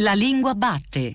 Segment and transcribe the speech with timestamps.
[0.00, 1.14] La lingua batte.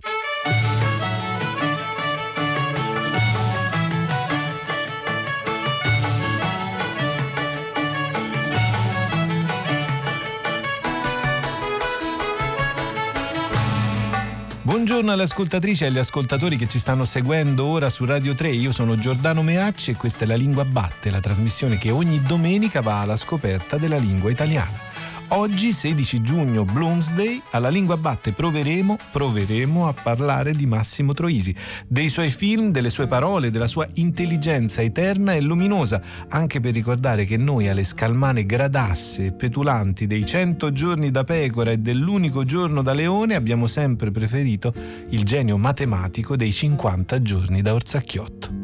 [14.63, 18.50] Buongiorno alle ascoltatrici e agli ascoltatori che ci stanno seguendo ora su Radio 3.
[18.50, 22.82] Io sono Giordano Meacci e questa è La Lingua Batte, la trasmissione che ogni domenica
[22.82, 24.91] va alla scoperta della lingua italiana.
[25.34, 31.55] Oggi, 16 giugno, Bloomsday, alla Lingua Batte proveremo, proveremo a parlare di Massimo Troisi,
[31.88, 37.23] dei suoi film, delle sue parole, della sua intelligenza eterna e luminosa, anche per ricordare
[37.23, 42.82] che noi alle scalmane gradasse e petulanti dei 100 giorni da pecora e dell'unico giorno
[42.82, 44.73] da leone abbiamo sempre preferito
[45.12, 48.60] il genio matematico dei 50 giorni da Orsacchiotto.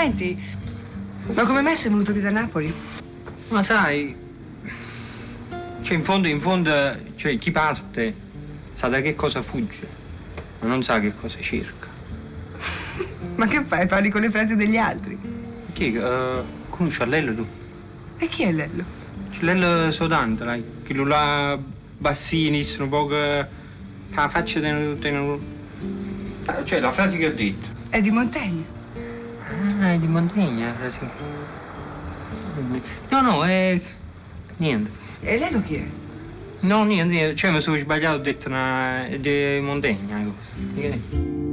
[0.00, 0.34] Senti,
[1.34, 2.72] ma come mai sei venuto qui da Napoli?
[3.48, 4.16] Ma sai,
[5.82, 6.72] cioè in fondo, in fondo,
[7.16, 8.14] cioè chi parte
[8.72, 9.86] sa da che cosa fugge,
[10.60, 11.88] ma non sa che cosa cerca.
[13.36, 13.86] ma che fai?
[13.86, 15.18] Parli con le frasi degli altri?
[15.74, 15.94] Chi?
[15.94, 17.46] Uh, conosci a Lello tu?
[18.16, 18.82] E chi è Lello?
[19.32, 21.58] C'è Lello Sodante, dai, che lui là
[21.98, 23.08] bassini, sono poco...
[23.10, 23.46] che
[24.14, 24.96] la faccia tenere...
[26.64, 27.66] Cioè, la frase che ho detto.
[27.90, 28.78] È di Montaigne.
[29.80, 31.10] Ah, è di Montaigne, sì.
[33.08, 33.80] No, no, è...
[34.58, 34.90] niente.
[35.20, 35.86] E lei lo chi è?
[36.60, 37.36] No, niente, niente.
[37.36, 39.08] Cioè, mi sono sbagliato, ho detto una...
[39.18, 41.49] di Montaigne, cosa.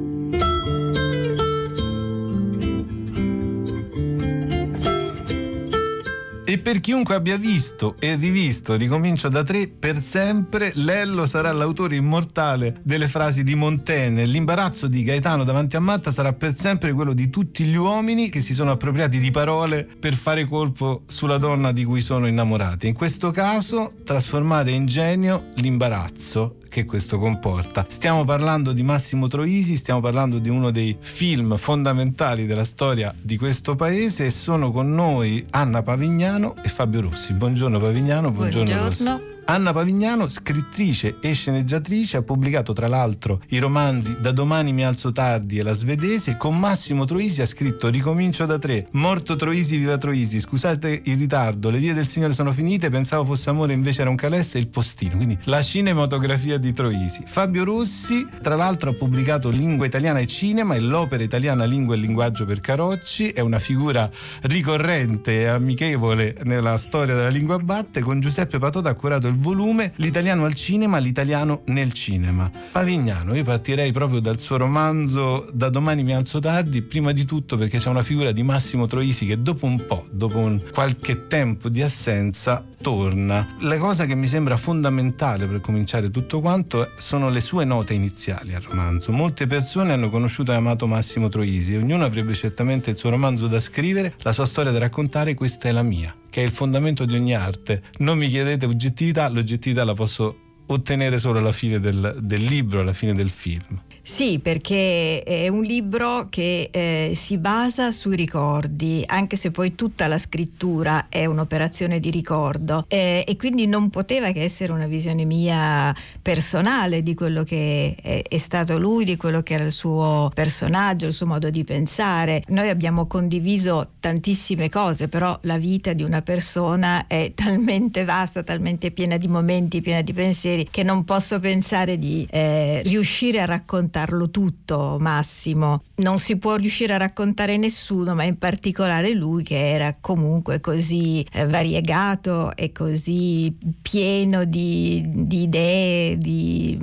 [6.50, 11.98] E per chiunque abbia visto e rivisto Ricomincio da tre, per sempre Lello sarà l'autore
[11.98, 14.26] immortale delle frasi di Montaigne.
[14.26, 18.40] L'imbarazzo di Gaetano davanti a Matta sarà per sempre quello di tutti gli uomini che
[18.40, 22.88] si sono appropriati di parole per fare colpo sulla donna di cui sono innamorati.
[22.88, 27.86] In questo caso, trasformare in genio l'imbarazzo che questo comporta.
[27.88, 33.38] Stiamo parlando di Massimo Troisi, stiamo parlando di uno dei film fondamentali della storia di
[33.38, 37.34] questo paese e sono con noi Anna Pavignano e Fabio Rossi.
[37.34, 39.12] Buongiorno Pavignano, buongiorno, buongiorno.
[39.12, 39.37] Rossi.
[39.50, 45.14] Anna Pavignano, scrittrice e sceneggiatrice, ha pubblicato tra l'altro i romanzi Da domani mi alzo
[45.14, 46.36] tardi e La svedese.
[46.36, 51.70] Con Massimo Troisi ha scritto Ricomincio da tre, Morto Troisi, viva Troisi, scusate il ritardo,
[51.70, 54.68] Le vie del Signore sono finite, pensavo fosse amore, invece era un calesse e il
[54.68, 55.16] postino.
[55.16, 57.24] Quindi la cinematografia di Troisi.
[57.26, 62.00] Fabio Rossi, tra l'altro, ha pubblicato Lingua italiana e cinema e l'opera italiana Lingua e
[62.00, 63.30] linguaggio per Carocci.
[63.30, 68.02] È una figura ricorrente e amichevole nella storia della lingua batte.
[68.02, 72.52] Con Giuseppe Patoda ha curato il volume L'italiano al cinema, l'italiano nel cinema.
[72.72, 77.58] Pavignano, io partirei proprio dal suo romanzo Da domani mi alzo tardi, prima di tutto
[77.58, 81.70] perché c'è una figura di Massimo Troisi che dopo un po', dopo un qualche tempo
[81.70, 83.56] di assenza, torna.
[83.62, 88.54] La cosa che mi sembra fondamentale per cominciare tutto quanto sono le sue note iniziali
[88.54, 89.12] al romanzo.
[89.12, 93.60] Molte persone hanno conosciuto e amato Massimo Troisi ognuno avrebbe certamente il suo romanzo da
[93.60, 97.16] scrivere, la sua storia da raccontare, questa è la mia che è il fondamento di
[97.16, 97.82] ogni arte.
[97.98, 100.38] Non mi chiedete oggettività, l'oggettività la posso
[100.68, 103.82] ottenere solo alla fine del, del libro, alla fine del film.
[104.10, 110.08] Sì, perché è un libro che eh, si basa sui ricordi, anche se poi tutta
[110.08, 115.26] la scrittura è un'operazione di ricordo eh, e quindi non poteva che essere una visione
[115.26, 120.32] mia personale di quello che è, è, stato lui, di quello che era il suo
[120.34, 122.44] personaggio, il suo modo di pensare.
[122.48, 128.90] Noi abbiamo condiviso tantissime cose, però la vita di una persona è talmente vasta, talmente
[128.92, 133.96] piena di momenti, piena di pensieri, che non posso pensare di eh, riuscire a raccontare
[133.98, 135.82] raccontarlo tutto, Massimo.
[135.96, 141.26] Non si può riuscire a raccontare nessuno, ma in particolare lui che era comunque così
[141.32, 146.78] eh, variegato e così pieno di, di idee, di,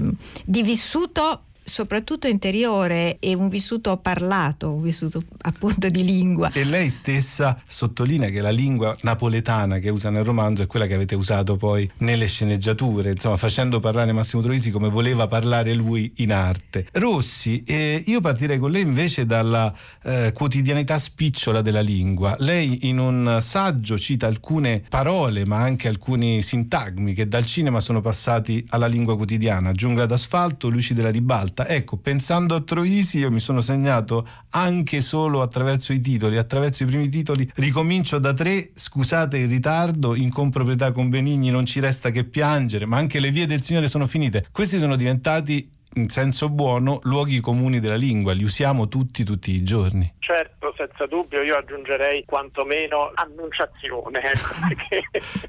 [0.45, 6.53] di vissuto soprattutto interiore e un vissuto parlato, un vissuto appunto di lingua.
[6.53, 10.95] E lei stessa sottolinea che la lingua napoletana che usa nel romanzo è quella che
[10.95, 16.33] avete usato poi nelle sceneggiature, insomma facendo parlare Massimo Troisi come voleva parlare lui in
[16.33, 16.87] arte.
[16.93, 22.37] Rossi, eh, io partirei con lei invece dalla eh, quotidianità spicciola della lingua.
[22.39, 28.01] Lei in un saggio cita alcune parole ma anche alcuni sintagmi che dal cinema sono
[28.01, 31.69] passati alla lingua quotidiana, giungla d'asfalto, luci della ribalta volta.
[31.69, 36.87] Ecco, pensando a Troisi io mi sono segnato anche solo attraverso i titoli, attraverso i
[36.87, 42.11] primi titoli, ricomincio da tre, scusate il ritardo, in comproprietà con Benigni non ci resta
[42.11, 44.47] che piangere, ma anche le vie del Signore sono finite.
[44.51, 49.63] Questi sono diventati in senso buono luoghi comuni della lingua, li usiamo tutti tutti i
[49.63, 50.15] giorni.
[50.19, 55.05] Certo, senza dubbio io aggiungerei quantomeno annunciazione, ecco, che,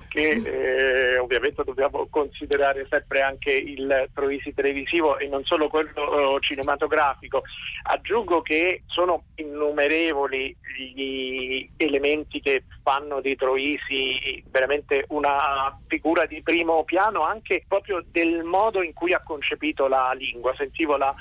[0.09, 7.43] che eh, ovviamente dobbiamo considerare sempre anche il Troisi televisivo e non solo quello cinematografico.
[7.83, 16.83] Aggiungo che sono innumerevoli gli elementi che fanno di Troisi veramente una figura di primo
[16.83, 20.53] piano anche proprio del modo in cui ha concepito la lingua.
[20.55, 21.13] Sentivo la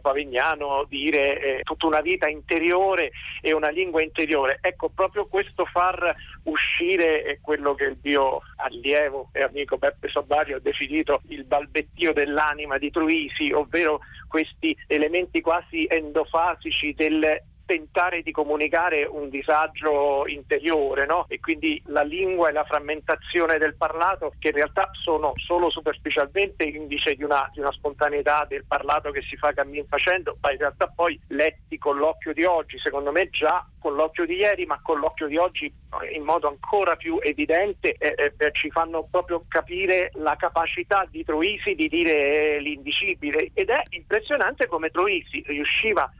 [0.00, 3.10] Pavignano dire eh, tutta una vita interiore
[3.40, 4.58] e una lingua interiore.
[4.60, 6.14] Ecco, proprio questo far
[6.44, 12.12] uscire è quello che il mio allievo e amico Beppe Sobbario ha definito il balbettio
[12.12, 21.04] dell'anima di Truisi, ovvero questi elementi quasi endofasici del tentare di comunicare un disagio interiore
[21.04, 21.26] no?
[21.28, 26.64] e quindi la lingua e la frammentazione del parlato che in realtà sono solo superficialmente
[26.64, 30.56] indice di una, di una spontaneità del parlato che si fa cammin facendo ma in
[30.56, 34.80] realtà poi letti con l'occhio di oggi secondo me già con l'occhio di ieri ma
[34.82, 35.70] con l'occhio di oggi
[36.14, 41.74] in modo ancora più evidente eh, eh, ci fanno proprio capire la capacità di Troisi
[41.74, 46.10] di dire l'indicibile ed è impressionante come Troisi riusciva a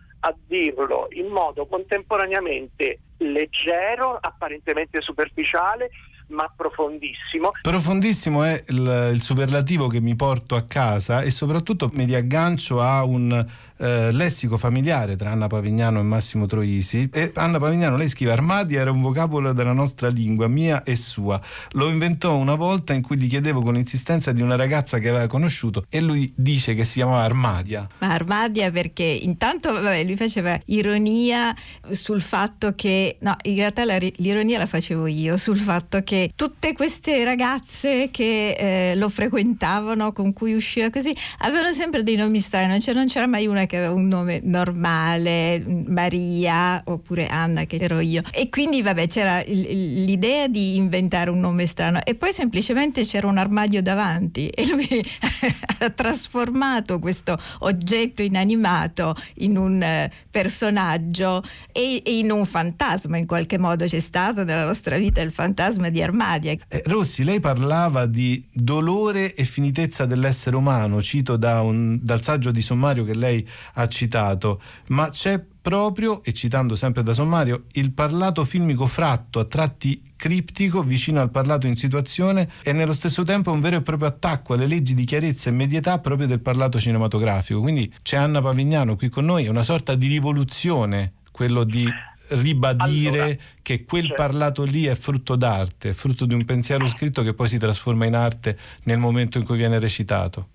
[0.47, 5.91] dirlo in modo contemporaneamente leggero, apparentemente superficiale,
[6.29, 7.53] ma profondissimo.
[7.63, 13.05] Profondissimo è il, il, superlativo che mi porto a casa e soprattutto mi riaggancio a
[13.05, 13.47] un
[13.79, 17.09] eh, lessico familiare tra Anna Pavignano e Massimo Troisi.
[17.13, 21.41] E Anna Pavignano, lei scrive Armadia era un vocabolo della nostra lingua, mia e sua.
[21.73, 25.27] Lo inventò una volta in cui gli chiedevo con insistenza di una ragazza che aveva
[25.27, 27.87] conosciuto e lui dice che si chiamava Armadia.
[27.99, 31.55] Ma Armadia perché intanto vabbè, lui faceva ironia
[31.91, 36.73] sul fatto che, no, in realtà la, l'ironia la facevo io, sul fatto che tutte
[36.73, 42.81] queste ragazze che eh, lo frequentavano, con cui usciva così, avevano sempre dei nomi strani,
[42.81, 48.01] cioè non c'era mai una che aveva un nome normale, Maria oppure Anna che ero
[48.01, 48.23] io.
[48.33, 53.39] E quindi vabbè c'era l'idea di inventare un nome strano e poi semplicemente c'era un
[53.39, 54.89] armadio davanti e lui
[55.79, 63.59] ha trasformato questo oggetto inanimato in un eh, personaggio e, in un fantasma in qualche
[63.59, 66.53] modo c'è stato nella nostra vita il fantasma di Armadia.
[66.69, 72.51] Eh, Rossi, lei parlava di dolore e finitezza dell'essere umano, cito da un, dal saggio
[72.51, 77.93] di sommario che lei ha citato, ma c'è proprio, e citando sempre da sommario, il
[77.93, 83.53] parlato filmico fratto, a tratti criptico, vicino al parlato in situazione e nello stesso tempo
[83.53, 87.61] un vero e proprio attacco alle leggi di chiarezza e medietà proprio del parlato cinematografico.
[87.61, 91.87] Quindi c'è Anna Pavignano qui con noi, è una sorta di rivoluzione quello di
[92.29, 94.23] ribadire allora, che quel certo.
[94.23, 98.07] parlato lì è frutto d'arte, è frutto di un pensiero scritto che poi si trasforma
[98.07, 100.49] in arte nel momento in cui viene recitato.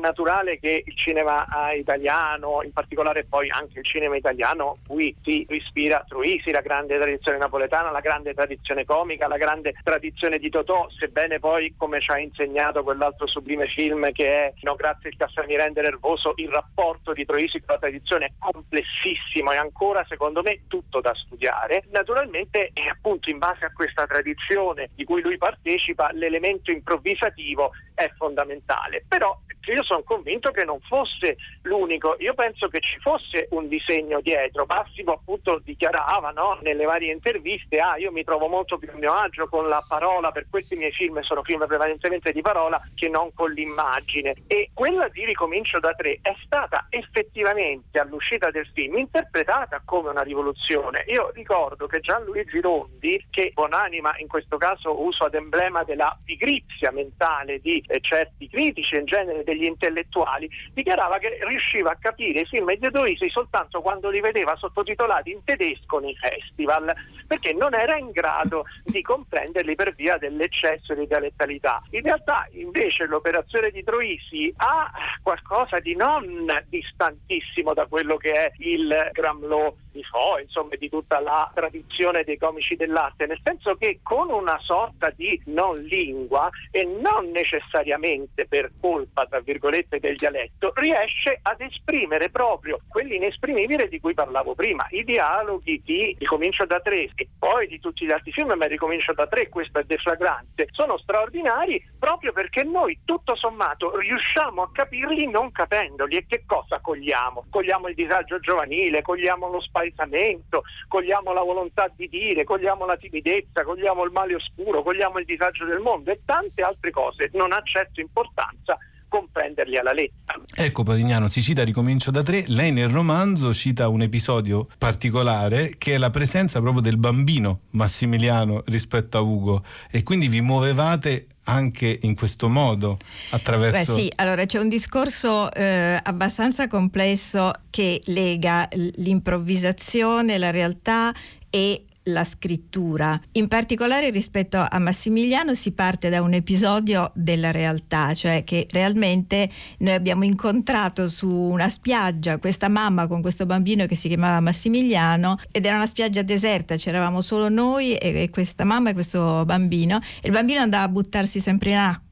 [0.00, 5.46] Naturale che il cinema eh, italiano, in particolare poi anche il cinema italiano, cui si
[5.48, 10.88] ispira Truisi, la grande tradizione napoletana, la grande tradizione comica, la grande tradizione di Totò,
[10.90, 15.56] sebbene poi, come ci ha insegnato quell'altro sublime film che è No, grazie il Cassani
[15.56, 20.62] rende nervoso, il rapporto di Troisi con la tradizione è complessissimo e ancora, secondo me,
[20.66, 21.84] tutto da studiare.
[21.90, 28.12] Naturalmente, e appunto in base a questa tradizione di cui lui partecipa, l'elemento improvvisativo è
[28.16, 29.04] fondamentale.
[29.06, 29.38] Però
[29.70, 34.64] io sono convinto che non fosse l'unico, io penso che ci fosse un disegno dietro.
[34.66, 39.12] Massimo appunto dichiarava no, nelle varie interviste, ah io mi trovo molto più a mio
[39.12, 43.32] agio con la parola, per questi miei film sono film prevalentemente di parola che non
[43.34, 44.34] con l'immagine.
[44.46, 50.22] E quella di Ricomincio da tre è stata effettivamente all'uscita del film interpretata come una
[50.22, 51.04] rivoluzione.
[51.08, 56.90] Io ricordo che Gianluigi Rondi, che buonanima in questo caso uso ad emblema della pigrizia
[56.90, 62.70] mentale di certi critici in genere degli intellettuali, dichiarava che riusciva a capire i film
[62.70, 66.92] editoisi soltanto quando li vedeva sottotitolati in tedesco nei festival,
[67.26, 71.82] perché non era in grado di comprenderli per via dell'eccesso di dialettalità.
[71.90, 74.90] In realtà invece l'operazione di Troisi ha
[75.22, 81.20] qualcosa di non distantissimo da quello che è il Gramlò di Fo, insomma di tutta
[81.20, 86.84] la tradizione dei comici dell'arte, nel senso che con una sorta di non lingua e
[86.84, 94.14] non necessariamente per colpa tra virgolette del dialetto, riesce ad esprimere proprio quell'inesprimibile di cui
[94.14, 98.52] parlavo prima, i dialoghi di Ricomincio da tre e poi di tutti gli altri film,
[98.52, 104.62] ma Ricomincio da tre, questo è deflagrante, sono straordinari proprio perché noi tutto sommato riusciamo
[104.62, 107.46] a capirli non capendoli e che cosa cogliamo?
[107.50, 112.96] Cogliamo il disagio giovanile, cogliamo lo spazio spaesamento, cogliamo la volontà di dire, cogliamo la
[112.96, 117.52] timidezza, cogliamo il male oscuro, cogliamo il disagio del mondo e tante altre cose non
[117.52, 118.76] ha certo importanza
[119.08, 120.40] comprenderli alla lettera.
[120.54, 125.94] Ecco Pavignano, si cita Ricomincio da tre, lei nel romanzo cita un episodio particolare che
[125.94, 131.98] è la presenza proprio del bambino Massimiliano rispetto a Ugo e quindi vi muovevate anche
[132.02, 132.96] in questo modo
[133.30, 133.94] attraverso...
[133.94, 141.12] Beh sì, allora c'è un discorso eh, abbastanza complesso che lega l'improvvisazione, la realtà
[141.50, 143.20] e la scrittura.
[143.32, 149.50] In particolare rispetto a Massimiliano si parte da un episodio della realtà, cioè che realmente
[149.78, 155.38] noi abbiamo incontrato su una spiaggia questa mamma con questo bambino che si chiamava Massimiliano
[155.50, 160.28] ed era una spiaggia deserta, c'eravamo solo noi e, questa mamma e questo bambino e
[160.28, 162.09] il bambino andava a buttarsi sempre in acqua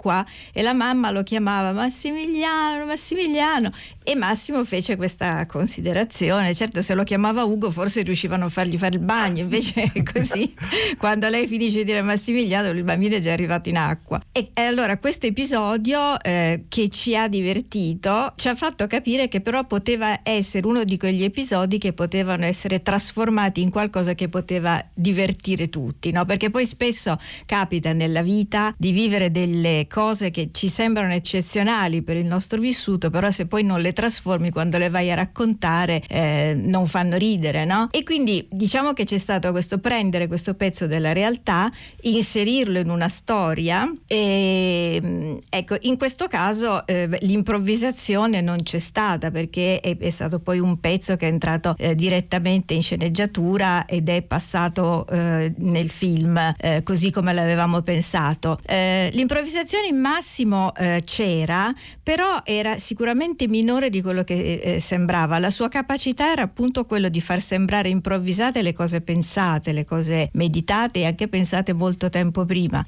[0.52, 3.70] e la mamma lo chiamava Massimiliano, Massimiliano
[4.02, 8.96] e Massimo fece questa considerazione, certo se lo chiamava Ugo forse riuscivano a fargli fare
[8.96, 10.54] il bagno, invece così
[10.96, 14.22] quando lei finisce di dire Massimiliano il bambino è già arrivato in acqua.
[14.32, 19.40] E, e allora questo episodio eh, che ci ha divertito ci ha fatto capire che
[19.42, 24.82] però poteva essere uno di quegli episodi che potevano essere trasformati in qualcosa che poteva
[24.94, 26.24] divertire tutti, no?
[26.24, 29.96] perché poi spesso capita nella vita di vivere delle cose
[30.30, 34.78] che ci sembrano eccezionali per il nostro vissuto, però se poi non le trasformi quando
[34.78, 37.64] le vai a raccontare eh, non fanno ridere.
[37.64, 37.88] No?
[37.90, 41.68] E quindi diciamo che c'è stato questo prendere questo pezzo della realtà,
[42.02, 49.32] inserirlo in una storia e mm, ecco, in questo caso eh, l'improvvisazione non c'è stata
[49.32, 54.08] perché è, è, stato poi un pezzo che è entrato eh, direttamente in sceneggiatura ed
[54.08, 58.60] è passato eh, nel film eh, così come l'avevamo pensato.
[58.64, 59.10] Eh,
[59.78, 65.38] l'improvvisazione in massimo eh, c'era, però era sicuramente minore di quello che sembrava.
[65.38, 70.30] La sua capacità era appunto quello di far sembrare improvvisate le cose pensate le cose
[70.32, 72.84] meditate e anche pensate molto tempo prima.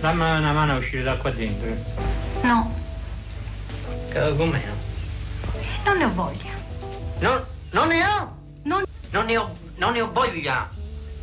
[0.00, 1.68] Dammi una mano a uscire da qua dentro.
[2.42, 2.84] No.
[4.12, 4.62] Com'è?
[5.84, 6.54] Non ne ho voglia.
[7.20, 8.35] No, non ne ho?
[9.16, 10.68] Non, ne ho, non ne ho voglia.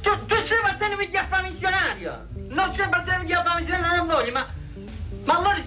[0.01, 2.25] Tu, tu sei partendo via a missionario.
[2.47, 4.47] Non sei partendo via a missionario, non ho voglia, ma...
[5.25, 5.57] Ma allora...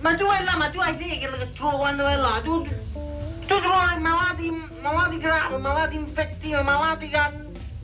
[0.00, 2.40] Ma tu vai là, ma tu hai idea che trovo quando vai là?
[2.40, 7.18] Tu, tu trovi malati, malati gravi, malati infettivi, malati che...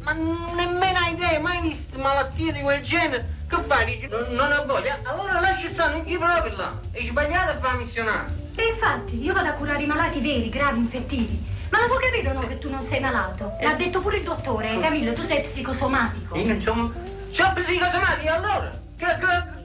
[0.03, 3.41] Ma nemmeno hai idea, mai visto malattie di quel genere?
[3.49, 3.85] Che fai?
[3.85, 4.97] Dici, non, non ho voglia?
[5.03, 6.73] Allora lascia stare, non ti provi là.
[6.93, 8.33] È sbagliato a fare missionario.
[8.55, 11.51] E infatti, io vado a curare i malati veri, gravi, infettivi.
[11.73, 13.57] Ma lo può capire o no che tu non sei malato?
[13.59, 16.37] L'ha detto pure il dottore, Camillo, tu sei psicosomatico.
[16.37, 16.93] Io non sono...
[17.31, 18.69] Sono psicosomatico allora?
[18.99, 19.62] Che, che,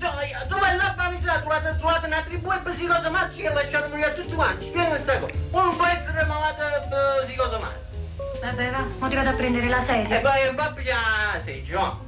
[0.47, 4.15] tu vai là a fammi tu trovate, trovate una tribù e psicosomatici che lasciano morire
[4.15, 4.67] tutti quanti.
[4.67, 5.33] Spiega questa cosa.
[5.51, 6.63] Uno può essere malato
[7.25, 7.85] psicosomatico.
[8.41, 10.17] Vabbè, va, ma ti vado a prendere la sedia.
[10.17, 12.05] E poi va a pigliare la sedia, no?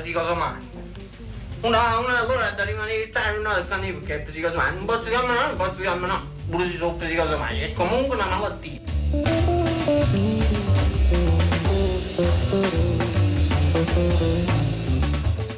[0.00, 0.86] Psicosomatico.
[1.60, 4.76] Una, una allora da rimanere tardi, una del canino perché è psicosomatico.
[4.76, 6.26] Non posso no, non posso dirmi no.
[6.50, 7.64] Pure se sono psicosomatico.
[7.64, 8.96] È comunque una malattia.
[9.10, 9.26] Thank
[14.52, 14.57] you.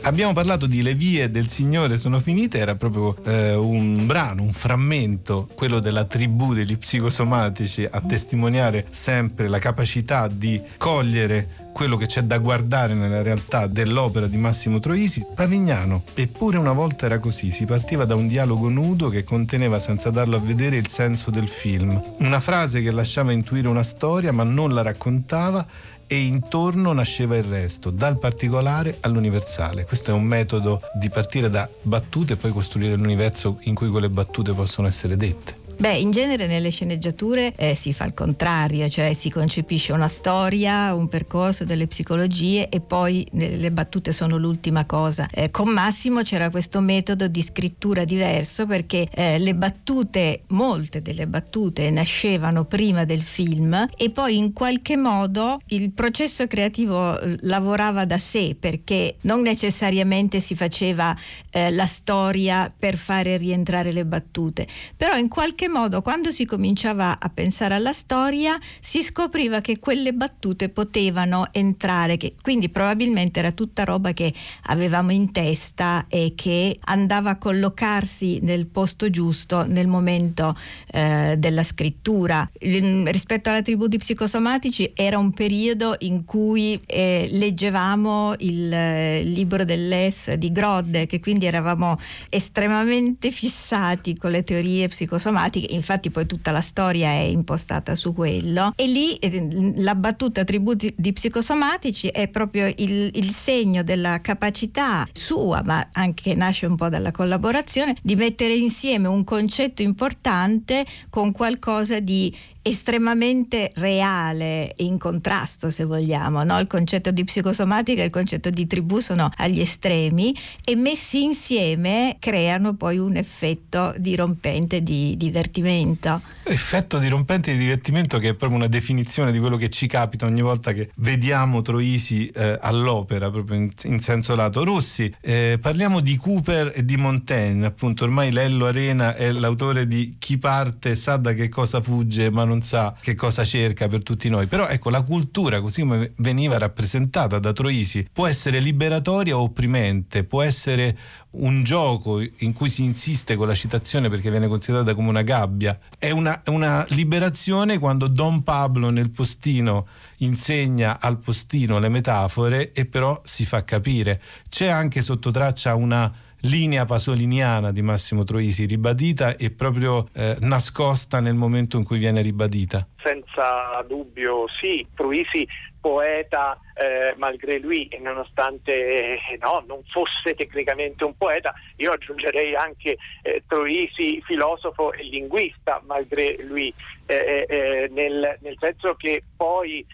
[0.02, 4.52] Abbiamo parlato di Le vie del Signore sono finite, era proprio eh, un brano, un
[4.52, 12.06] frammento, quello della tribù degli psicosomatici, a testimoniare sempre la capacità di cogliere quello che
[12.06, 16.02] c'è da guardare nella realtà dell'opera di Massimo Troisi, Pavignano.
[16.14, 20.36] Eppure una volta era così, si partiva da un dialogo nudo che conteneva senza darlo
[20.36, 22.02] a vedere il senso del film.
[22.18, 25.64] Una frase che lasciava intuire una storia ma non la raccontava
[26.12, 29.84] e intorno nasceva il resto, dal particolare all'universale.
[29.84, 34.10] Questo è un metodo di partire da battute e poi costruire l'universo in cui quelle
[34.10, 35.59] battute possono essere dette.
[35.80, 40.92] Beh, in genere nelle sceneggiature eh, si fa il contrario, cioè si concepisce una storia,
[40.92, 45.26] un percorso delle psicologie e poi le battute sono l'ultima cosa.
[45.32, 51.26] Eh, con Massimo c'era questo metodo di scrittura diverso perché eh, le battute, molte delle
[51.26, 58.04] battute nascevano prima del film e poi in qualche modo il processo creativo eh, lavorava
[58.04, 61.16] da sé perché non necessariamente si faceva
[61.48, 67.18] eh, la storia per fare rientrare le battute, però in qualche modo quando si cominciava
[67.18, 73.52] a pensare alla storia si scopriva che quelle battute potevano entrare, che quindi probabilmente era
[73.52, 74.32] tutta roba che
[74.64, 80.56] avevamo in testa e che andava a collocarsi nel posto giusto nel momento
[80.92, 82.48] eh, della scrittura.
[82.60, 89.22] Il, rispetto alla tribù di psicosomatici era un periodo in cui eh, leggevamo il, eh,
[89.22, 91.98] libro dell'ES di Grodde, che quindi eravamo
[92.28, 98.14] estremamente fissati con le teorie psicosomatiche psicosomatiche, infatti poi tutta la storia è impostata su
[98.14, 98.72] quello.
[98.76, 105.06] E lì eh, la battuta tributi di psicosomatici è proprio il, il segno della capacità
[105.12, 111.32] sua, ma anche nasce un po' dalla collaborazione, di mettere insieme un concetto importante con
[111.32, 116.58] qualcosa di estremamente reale in contrasto se vogliamo, no?
[116.58, 122.16] il concetto di psicosomatica e il concetto di tribù sono agli estremi e messi insieme
[122.18, 126.20] creano poi un effetto dirompente di divertimento.
[126.44, 130.42] Effetto dirompente di divertimento che è proprio una definizione di quello che ci capita ogni
[130.42, 134.64] volta che vediamo Troisi eh, all'opera, proprio in, in, senso lato.
[134.64, 140.16] Rossi, eh, parliamo di Cooper e di Montaigne, appunto ormai Lello Arena è l'autore di
[140.18, 144.28] Chi parte sa da che cosa fugge ma non sa che cosa cerca per tutti
[144.28, 144.46] noi.
[144.46, 150.24] Però ecco, la cultura, così come veniva rappresentata da Troisi, può essere liberatoria o opprimente,
[150.24, 150.98] può essere
[151.32, 155.78] un gioco in cui si insiste con la citazione perché viene considerata come una gabbia.
[155.96, 159.86] È una, una liberazione quando Don Pablo nel postino
[160.18, 164.20] insegna al postino le metafore e però si fa capire.
[164.48, 171.20] C'è anche sotto traccia una linea pasoliniana di Massimo Troisi, ribadita e proprio eh, nascosta
[171.20, 172.86] nel momento in cui viene ribadita?
[173.02, 175.46] Senza dubbio sì, Troisi
[175.80, 182.54] poeta eh, malgré lui e nonostante eh, no, non fosse tecnicamente un poeta, io aggiungerei
[182.54, 186.72] anche eh, Troisi filosofo e linguista malgré lui,
[187.06, 189.84] eh, eh, eh, nel, nel, senso che poi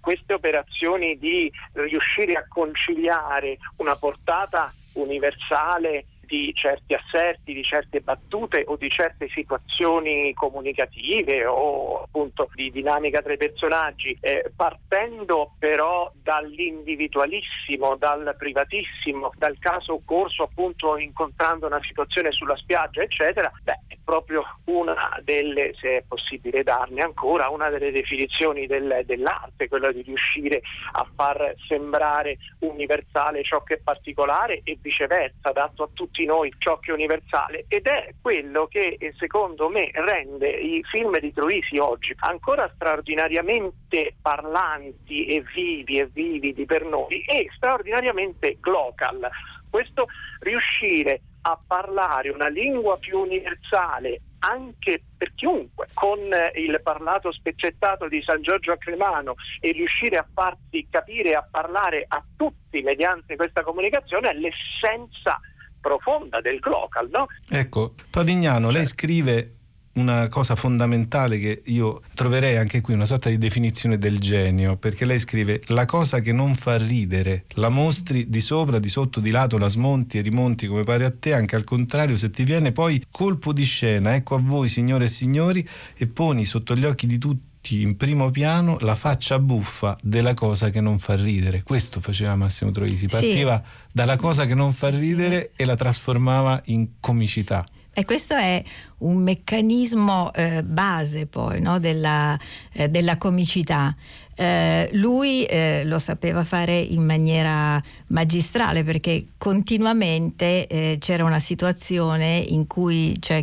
[0.00, 8.64] queste operazioni di riuscire a conciliare una portata universale di certi asserti, di certe battute
[8.66, 16.10] o di certe situazioni comunicative o appunto di dinamica tra i personaggi, eh, partendo però
[16.22, 23.96] dall'individualissimo, dal privatissimo, dal caso occorso appunto incontrando una situazione sulla spiaggia, eccetera, beh, è
[24.04, 30.02] proprio una delle, se è possibile darne ancora, una delle definizioni del, dell'arte, quella di
[30.02, 36.24] riuscire a far sembrare universale ciò che è particolare e viceversa, dato a tutti tutti
[36.24, 41.76] noi è universale ed è quello che eh, secondo me rende i film di Troisi
[41.76, 49.28] oggi ancora straordinariamente parlanti e vivi e vividi per noi e straordinariamente glocal.
[49.68, 50.06] Questo
[50.40, 56.18] riuscire a parlare una lingua più universale anche per chiunque, con
[56.54, 61.46] il parlato spezzettato di San Giorgio a Cremano e riuscire a farsi capire e a
[61.48, 65.40] parlare a tutti mediante questa comunicazione è l'essenza
[65.86, 67.26] profonda del glocal, no?
[67.48, 69.52] Ecco, Pavignano, lei scrive
[69.96, 75.04] una cosa fondamentale che io troverei anche qui, una sorta di definizione del genio, perché
[75.06, 79.30] lei scrive la cosa che non fa ridere, la mostri di sopra, di sotto, di
[79.30, 82.72] lato, la smonti e rimonti come pare a te, anche al contrario se ti viene
[82.72, 87.06] poi colpo di scena, ecco a voi signore e signori, e poni sotto gli occhi
[87.06, 91.62] di tutti in primo piano la faccia buffa della cosa che non fa ridere.
[91.62, 93.88] Questo faceva Massimo Troisi, partiva sì.
[93.92, 97.66] dalla cosa che non fa ridere e la trasformava in comicità.
[97.98, 98.62] E questo è
[98.98, 101.78] un meccanismo eh, base poi no?
[101.78, 102.38] della,
[102.74, 103.96] eh, della comicità.
[104.38, 112.36] Eh, lui eh, lo sapeva fare in maniera magistrale perché continuamente eh, c'era una situazione
[112.36, 113.42] in cui, cioè,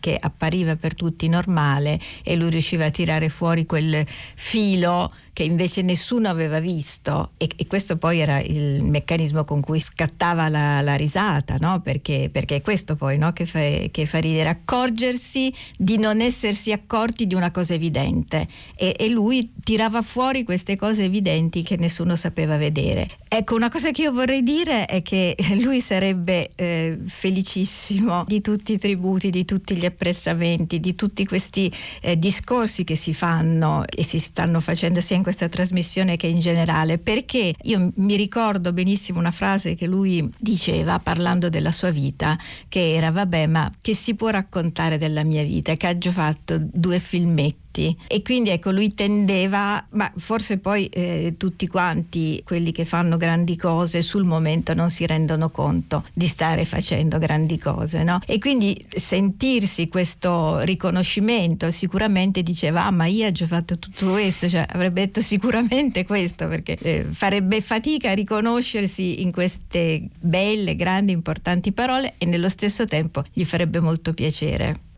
[0.00, 5.80] che appariva per tutti normale e lui riusciva a tirare fuori quel filo che invece
[5.82, 10.94] nessuno aveva visto e, e questo poi era il meccanismo con cui scattava la, la
[10.94, 11.80] risata, no?
[11.80, 13.32] perché, perché, è questo poi no?
[13.32, 18.94] che, fa, che, fa, ridere, accorgersi di non essersi accorti di una cosa evidente e,
[18.98, 23.08] e lui tirava fuori queste cose evidenti che nessuno sapeva vedere.
[23.28, 28.72] Ecco, una cosa che io vorrei dire è che lui sarebbe eh, felicissimo di tutti
[28.72, 34.02] i tributi, di tutti gli apprezzamenti, di tutti questi eh, discorsi che si fanno e
[34.04, 39.18] si stanno facendo sia in questa trasmissione che in generale, perché io mi ricordo benissimo
[39.18, 44.14] una frase che lui diceva parlando della sua vita, che era vabbè, ma che si
[44.14, 45.74] può raccontare della mia vita?
[45.76, 51.34] Che ho fatto due filmetti tutti e quindi ecco lui tendeva, ma forse poi eh,
[51.38, 56.66] tutti quanti quelli che fanno grandi cose sul momento non si rendono conto di stare
[56.66, 58.20] facendo grandi cose, no?
[58.26, 64.48] E quindi sentirsi questo riconoscimento sicuramente diceva ah ma io ho già fatto tutto questo,
[64.48, 71.12] cioè avrebbe detto sicuramente questo perché eh, farebbe fatica a riconoscersi in queste belle, grandi,
[71.12, 74.90] importanti parole e nello stesso tempo gli farebbe molto piacere.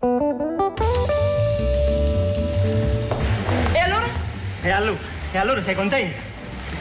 [4.65, 4.99] E allora?
[5.31, 5.63] E allora?
[5.63, 6.17] Sei contento?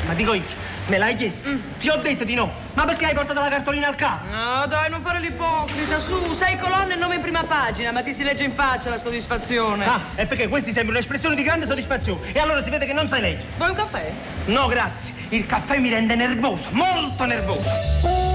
[0.08, 0.44] Ma dico io,
[0.88, 1.50] Me l'hai chiesto?
[1.50, 1.58] Mm.
[1.80, 2.52] Ti ho detto di no.
[2.74, 4.26] Ma perché hai portato la cartolina al capo?
[4.30, 6.00] No, dai, non fare l'ipocrita.
[6.00, 8.98] Su, sei colonne e nome in prima pagina, ma ti si legge in faccia la
[8.98, 9.86] soddisfazione.
[9.86, 12.34] Ah, è perché questi sembrano un'espressione di grande soddisfazione.
[12.34, 13.52] E allora si vede che non sai leggere.
[13.58, 14.12] Vuoi un caffè?
[14.46, 15.14] No, grazie.
[15.30, 18.33] Il caffè mi rende nervoso, molto nervoso.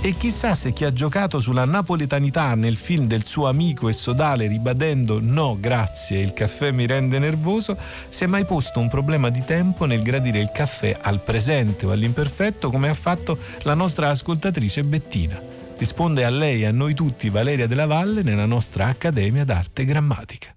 [0.00, 4.46] E chissà se chi ha giocato sulla napoletanità nel film del suo amico e sodale
[4.46, 7.76] ribadendo no grazie il caffè mi rende nervoso,
[8.08, 11.90] si è mai posto un problema di tempo nel gradire il caffè al presente o
[11.90, 15.38] all'imperfetto come ha fatto la nostra ascoltatrice Bettina.
[15.76, 20.50] Risponde a lei e a noi tutti Valeria della Valle nella nostra Accademia d'Arte Grammatica.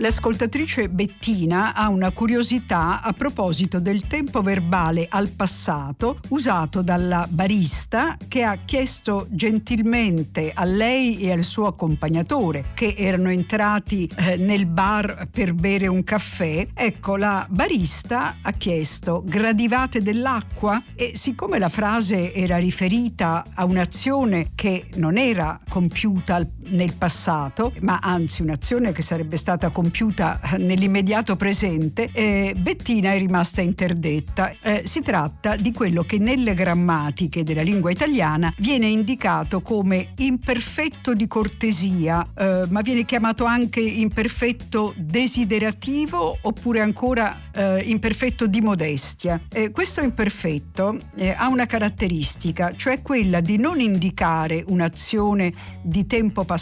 [0.00, 8.16] L'ascoltatrice Bettina ha una curiosità a proposito del tempo verbale al passato usato dalla barista
[8.26, 14.64] che ha chiesto gentilmente a lei e al suo accompagnatore che erano entrati eh, nel
[14.64, 16.66] bar per bere un caffè.
[16.72, 24.52] Ecco, la barista ha chiesto gradivate dell'acqua e siccome la frase era riferita a un'azione
[24.54, 31.36] che non era compiuta nel passato, ma anzi un'azione che sarebbe stata compiuta eh, nell'immediato
[31.36, 34.52] presente, eh, Bettina è rimasta interdetta.
[34.60, 41.14] Eh, si tratta di quello che nelle grammatiche della lingua italiana viene indicato come imperfetto
[41.14, 49.40] di cortesia, eh, ma viene chiamato anche imperfetto desiderativo oppure ancora eh, imperfetto di modestia.
[49.52, 50.98] Eh, questo imperfetto
[51.34, 55.52] ha una caratteristica, cioè quella di non indicare un'azione
[55.82, 56.58] di tempo passato,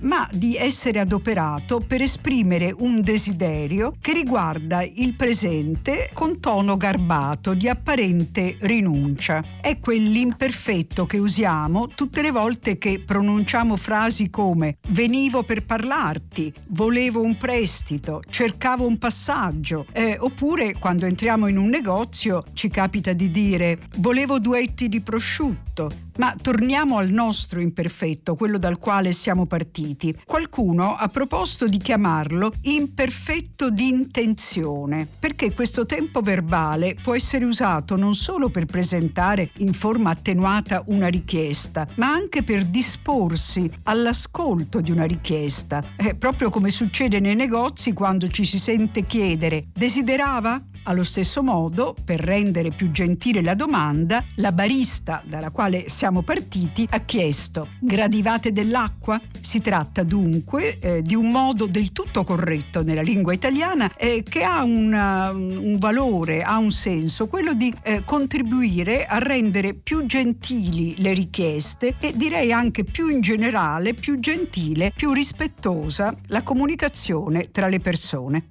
[0.00, 7.54] ma di essere adoperato per esprimere un desiderio che riguarda il presente con tono garbato
[7.54, 9.42] di apparente rinuncia.
[9.60, 17.22] È quell'imperfetto che usiamo tutte le volte che pronunciamo frasi come venivo per parlarti, volevo
[17.22, 23.30] un prestito, cercavo un passaggio, eh, oppure quando entriamo in un negozio ci capita di
[23.30, 30.16] dire volevo duetti di prosciutto, ma torniamo al nostro imperfetto, quello dal quale siamo partiti.
[30.24, 37.96] Qualcuno ha proposto di chiamarlo imperfetto di intenzione, perché questo tempo verbale può essere usato
[37.96, 44.90] non solo per presentare in forma attenuata una richiesta, ma anche per disporsi all'ascolto di
[44.90, 50.62] una richiesta, eh, proprio come succede nei negozi quando ci si sente chiedere desiderava?
[50.88, 56.86] Allo stesso modo, per rendere più gentile la domanda, la barista dalla quale siamo partiti
[56.88, 59.20] ha chiesto gradivate dell'acqua?
[59.40, 64.44] Si tratta dunque eh, di un modo del tutto corretto nella lingua italiana eh, che
[64.44, 70.94] ha una, un valore, ha un senso, quello di eh, contribuire a rendere più gentili
[70.98, 77.66] le richieste e direi anche più in generale, più gentile, più rispettosa la comunicazione tra
[77.66, 78.46] le persone.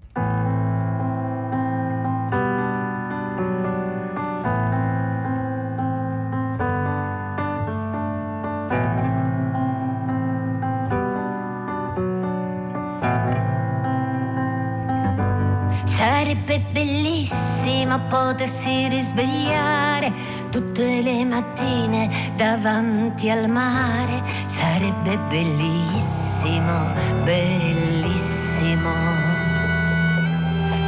[16.36, 20.12] Sarebbe bellissimo potersi risvegliare
[20.52, 24.22] tutte le mattine davanti al mare.
[24.46, 26.92] Sarebbe bellissimo,
[27.24, 28.92] bellissimo.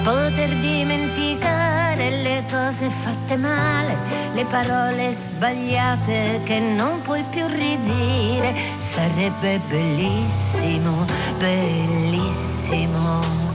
[0.03, 3.95] Poter dimenticare le cose fatte male,
[4.33, 8.53] le parole sbagliate che non puoi più ridire.
[8.79, 11.05] Sarebbe bellissimo,
[11.39, 13.46] bellissimo.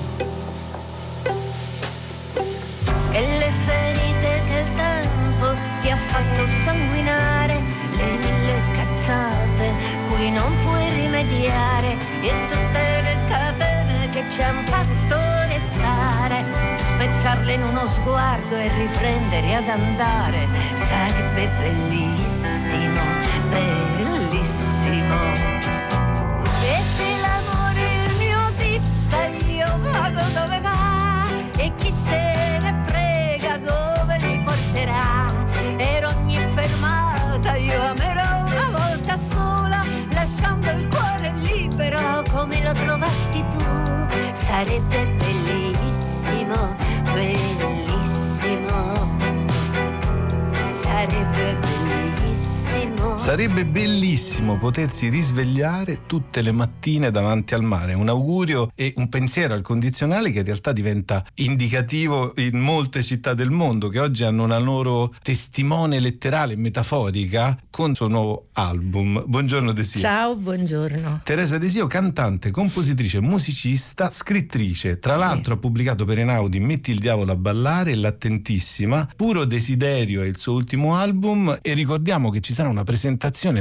[6.13, 7.59] Fatto sanguinare
[7.97, 9.73] le mille cazzate
[10.11, 15.17] cui non puoi rimediare e tutte le catene che ci hanno fatto
[15.49, 16.45] restare
[16.75, 20.47] spezzarle in uno sguardo e riprendere ad andare.
[20.75, 22.33] Sarebbe bellissimo
[23.49, 23.92] bellissimo
[44.53, 45.12] Sarebbe bellissimo,
[53.23, 54.59] Sarebbe bellissimo.
[54.59, 57.95] potersi risvegliare tutte le mattine davanti al mare.
[57.95, 63.33] Un augurio e un pensiero al condizionale che in realtà diventa indicativo in molte città
[63.33, 68.49] del mondo che oggi hanno una loro testimone letterale e metaforica con il suo nuovo
[68.55, 69.23] album.
[69.25, 70.01] Buongiorno Desio.
[70.01, 71.21] Ciao, buongiorno.
[71.23, 74.99] Teresa Desio, cantante, compositrice, musicista, scrittrice.
[74.99, 79.09] Tra l'altro ha pubblicato per Enaudi Metti il diavolo a ballare e L'attentissima.
[79.15, 83.11] Puro desiderio è il suo ultimo album e ricordiamo che ci sarà una presentazione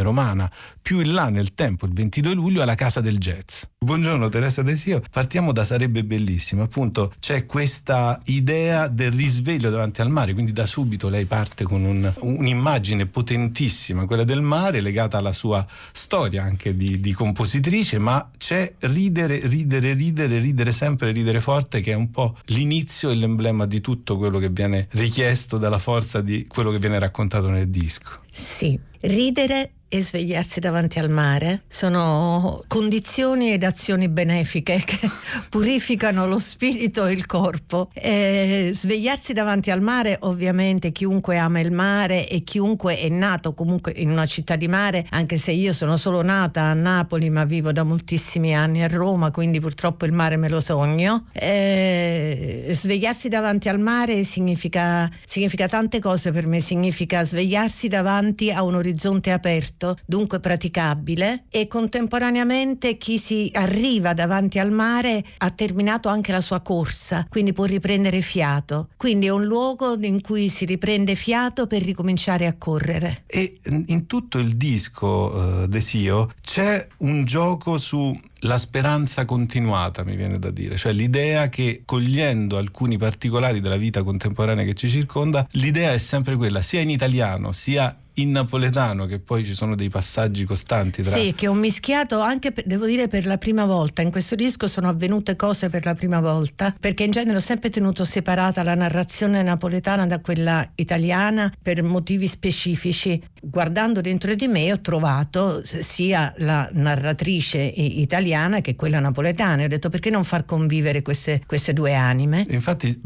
[0.02, 3.64] romana più in là nel tempo, il 22 luglio, alla Casa del Jazz.
[3.84, 6.62] Buongiorno Teresa Desio, partiamo da Sarebbe bellissimo.
[6.62, 11.84] Appunto c'è questa idea del risveglio davanti al mare, quindi da subito lei parte con
[11.84, 18.30] un- un'immagine potentissima, quella del mare, legata alla sua storia anche di, di compositrice, ma
[18.38, 23.66] c'è ridere, ridere, ridere, ridere sempre, ridere forte, che è un po' l'inizio e l'emblema
[23.66, 28.20] di tutto quello che viene richiesto dalla forza di quello che viene raccontato nel disco.
[28.32, 34.98] Sì, ridere e svegliarsi davanti al mare sono condizioni ed azioni benefiche che
[35.50, 37.90] purificano lo spirito e il corpo.
[37.94, 43.92] E svegliarsi davanti al mare, ovviamente chiunque ama il mare e chiunque è nato comunque
[43.98, 47.74] in una città di mare, anche se io sono solo nata a Napoli ma vivo
[47.74, 51.26] da moltissimi anni a Roma, quindi purtroppo il mare me lo sogno.
[51.34, 58.64] E svegliarsi davanti al mare significa, significa tante cose per me, significa svegliarsi davanti a
[58.64, 66.10] un orizzonte aperto, dunque praticabile e contemporaneamente chi si arriva davanti al mare ha terminato
[66.10, 68.90] anche la sua corsa, quindi può riprendere fiato.
[68.98, 73.24] Quindi è un luogo in cui si riprende fiato per ricominciare a correre.
[73.28, 80.16] E in tutto il disco eh, Desio c'è un gioco su la speranza continuata, mi
[80.16, 85.48] viene da dire, cioè l'idea che cogliendo alcuni particolari della vita contemporanea che ci circonda,
[85.52, 89.90] l'idea è sempre quella, sia in italiano sia in napoletano, che poi ci sono dei
[89.90, 94.02] passaggi costanti tra Sì, che ho mischiato anche, per- devo dire, per la prima volta.
[94.02, 97.70] In questo disco sono avvenute cose per la prima volta, perché in genere ho sempre
[97.70, 103.22] tenuto separata la narrazione napoletana da quella italiana per motivi specifici.
[103.44, 109.64] Guardando dentro di me ho trovato sia la narratrice italiana che quella napoletana.
[109.64, 112.46] Ho detto perché non far convivere queste, queste due anime?
[112.50, 113.00] Infatti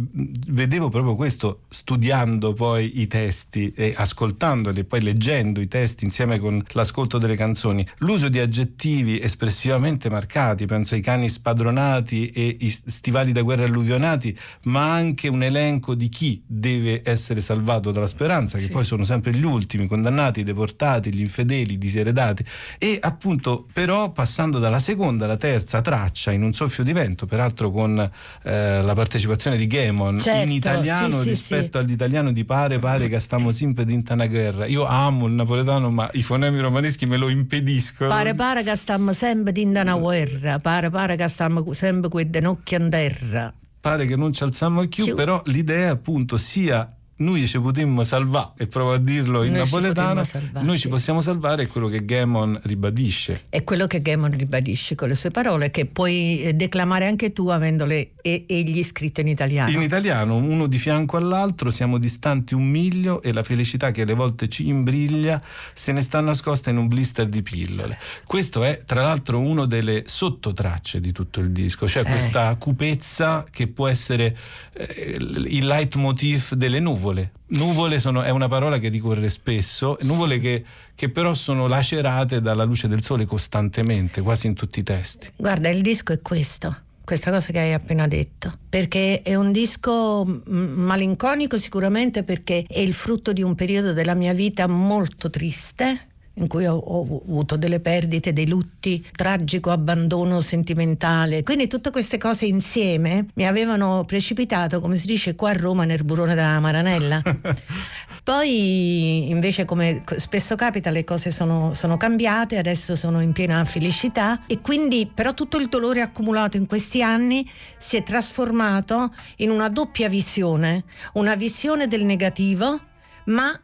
[0.47, 6.39] vedevo proprio questo studiando poi i testi e ascoltandoli e poi leggendo i testi insieme
[6.39, 12.69] con l'ascolto delle canzoni, l'uso di aggettivi espressivamente marcati, penso ai cani spadronati e i
[12.69, 18.57] stivali da guerra alluvionati, ma anche un elenco di chi deve essere salvato dalla speranza,
[18.57, 22.45] che poi sono sempre gli ultimi, condannati, deportati, gli infedeli, i diseredati.
[22.77, 27.69] E appunto però passando dalla seconda alla terza traccia in un soffio di vento, peraltro
[27.69, 27.99] con
[28.43, 33.09] eh, la partecipazione di Gemon Certo, in italiano sì, sì, rispetto all'italiano di pare pare
[33.09, 34.65] che stiamo sempre in una guerra.
[34.65, 38.09] Io amo il napoletano, ma i fonemi romaneschi me lo impediscono.
[38.09, 42.29] Pare pare che stiamo sempre in una guerra, pare pare che stiamo sempre con le
[42.29, 43.53] ginocchia in terra.
[43.79, 45.15] Pare che non ci alziamo più, Più.
[45.15, 49.73] però l'idea appunto sia noi ci potremmo salvare, e provo a dirlo in Noi ci
[49.73, 50.81] napoletano, salvare, noi sì.
[50.81, 53.43] ci possiamo salvare è quello che Gemon ribadisce.
[53.47, 57.47] È quello che Gammon ribadisce con le sue parole, che puoi eh, declamare anche tu
[57.47, 59.71] avendole e- egli scritte in italiano.
[59.71, 64.13] In italiano, uno di fianco all'altro, siamo distanti un miglio e la felicità che alle
[64.13, 65.41] volte ci imbriglia
[65.73, 67.97] se ne sta nascosta in un blister di pillole.
[68.25, 72.09] Questo è tra l'altro uno delle sottotracce di tutto il disco, cioè Eh.
[72.09, 74.35] questa cupezza che può essere
[74.73, 77.03] eh, il leitmotiv delle nuvole.
[77.47, 80.63] Nuvole sono- è una parola che ricorre spesso, nuvole che,
[80.95, 85.29] che però sono lacerate dalla luce del sole costantemente, quasi in tutti i testi.
[85.35, 86.75] Guarda, il disco è questo.
[87.03, 92.79] Questa cosa che hai appena detto, perché è un disco mm, malinconico sicuramente perché è
[92.79, 97.57] il frutto di un periodo della mia vita molto triste, in cui ho, ho avuto
[97.57, 101.43] delle perdite, dei lutti, tragico abbandono sentimentale.
[101.43, 106.03] Quindi tutte queste cose insieme mi avevano precipitato, come si dice qua a Roma, nel
[106.03, 107.21] burrone della Maranella.
[108.25, 113.63] Poi invece come co- spesso capita le cose sono, sono cambiate, adesso sono in piena
[113.65, 119.51] felicità e quindi però tutto il dolore accumulato in questi anni si è trasformato in
[119.51, 122.81] una doppia visione, una visione del negativo
[123.25, 123.59] ma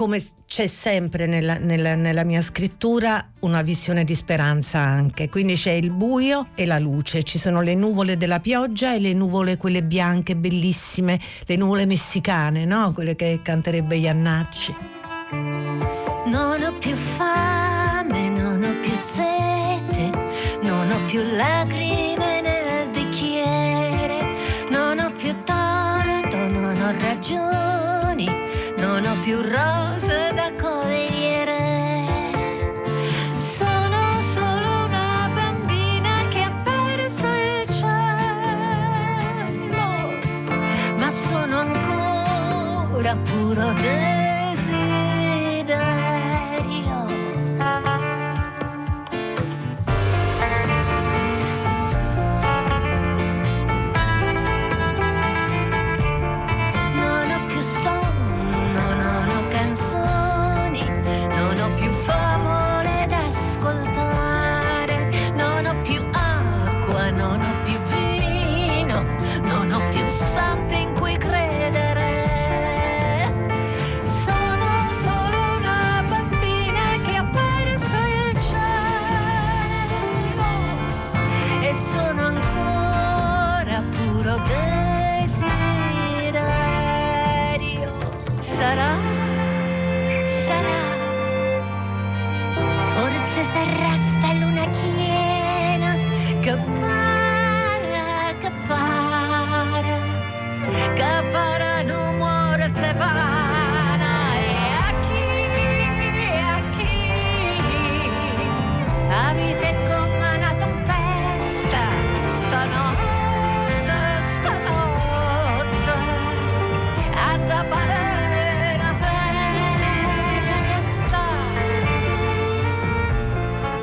[0.00, 5.72] come c'è sempre nella, nella- nella mia scrittura una visione di speranza anche, quindi c'è
[5.72, 9.82] il buio e la luce, ci sono le nuvole della pioggia e le nuvole quelle
[9.82, 12.92] bianche bellissime, le nuvole messicane, no?
[12.94, 14.74] Quelle che canterebbe Iannacci.
[15.32, 20.10] Non ho più fame, non ho più sete,
[20.62, 21.89] non ho più lacrime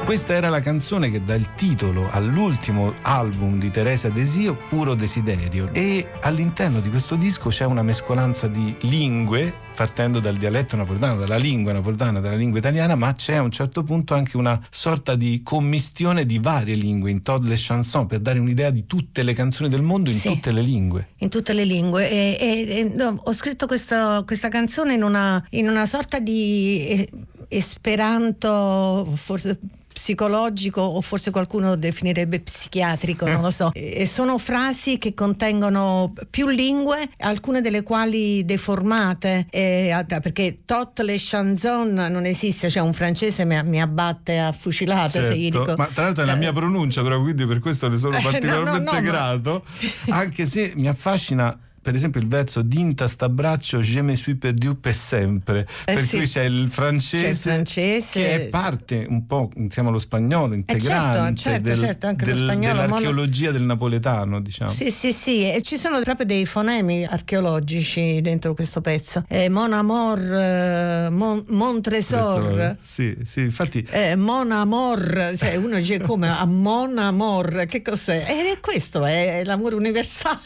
[0.07, 5.69] Questa era la canzone che dà il titolo all'ultimo album di Teresa Desio, Puro Desiderio.
[5.73, 11.35] E all'interno di questo disco c'è una mescolanza di lingue partendo dal dialetto napoletano, dalla
[11.35, 15.41] lingua napoletana, dalla lingua italiana, ma c'è a un certo punto anche una sorta di
[15.43, 19.67] commistione di varie lingue in Todd les chansons per dare un'idea di tutte le canzoni
[19.69, 20.29] del mondo in Sì.
[20.29, 21.09] tutte le lingue.
[21.17, 22.09] In tutte le lingue.
[22.09, 26.87] E, e- e, no, ho scritto questa, questa canzone in una, in una sorta di
[26.87, 27.09] eh,
[27.49, 29.59] esperanto, forse
[29.97, 33.71] psicologico o forse qualcuno definirebbe psichiatrico, non lo so.
[33.97, 41.15] E sono frasi che contengono più lingue, alcune delle quali deformate, eh, perché tot le
[41.17, 45.73] chanson non esiste, cioè un francese mi, mi abbatte a fucilate se gli Certo, dico...
[45.77, 48.29] ma tra l'altro è la mia pronuncia, però quindi per questo ne sono Eh, no,
[48.29, 49.63] particolarmente no, no, ma- grato,
[50.09, 54.93] anche se mi affascina per esempio il verso Dinta st'abbraccio je me suis perdu per
[54.93, 56.17] sempre Eh, per sì.
[56.17, 58.07] cui c'è il francese, C'è il francese.
[58.11, 62.43] che è parte un po' insieme allo spagnolo integrante certo, del- certo, anche lo del-
[62.43, 67.05] spagnolo mono- dell'archeologia del napoletano diciamo Sì, sì, sì, e ci sono proprio dei fonemi
[67.05, 69.23] archeologici dentro questo pezzo.
[69.29, 75.99] Eh, Mon Amor, eh, Mon, Montresor, sì, sì, infatti eh, Mon Amor, cioè uno dice
[75.99, 78.25] come a Mon Amor, che cos'è?
[78.27, 80.39] E questo è l'amore universale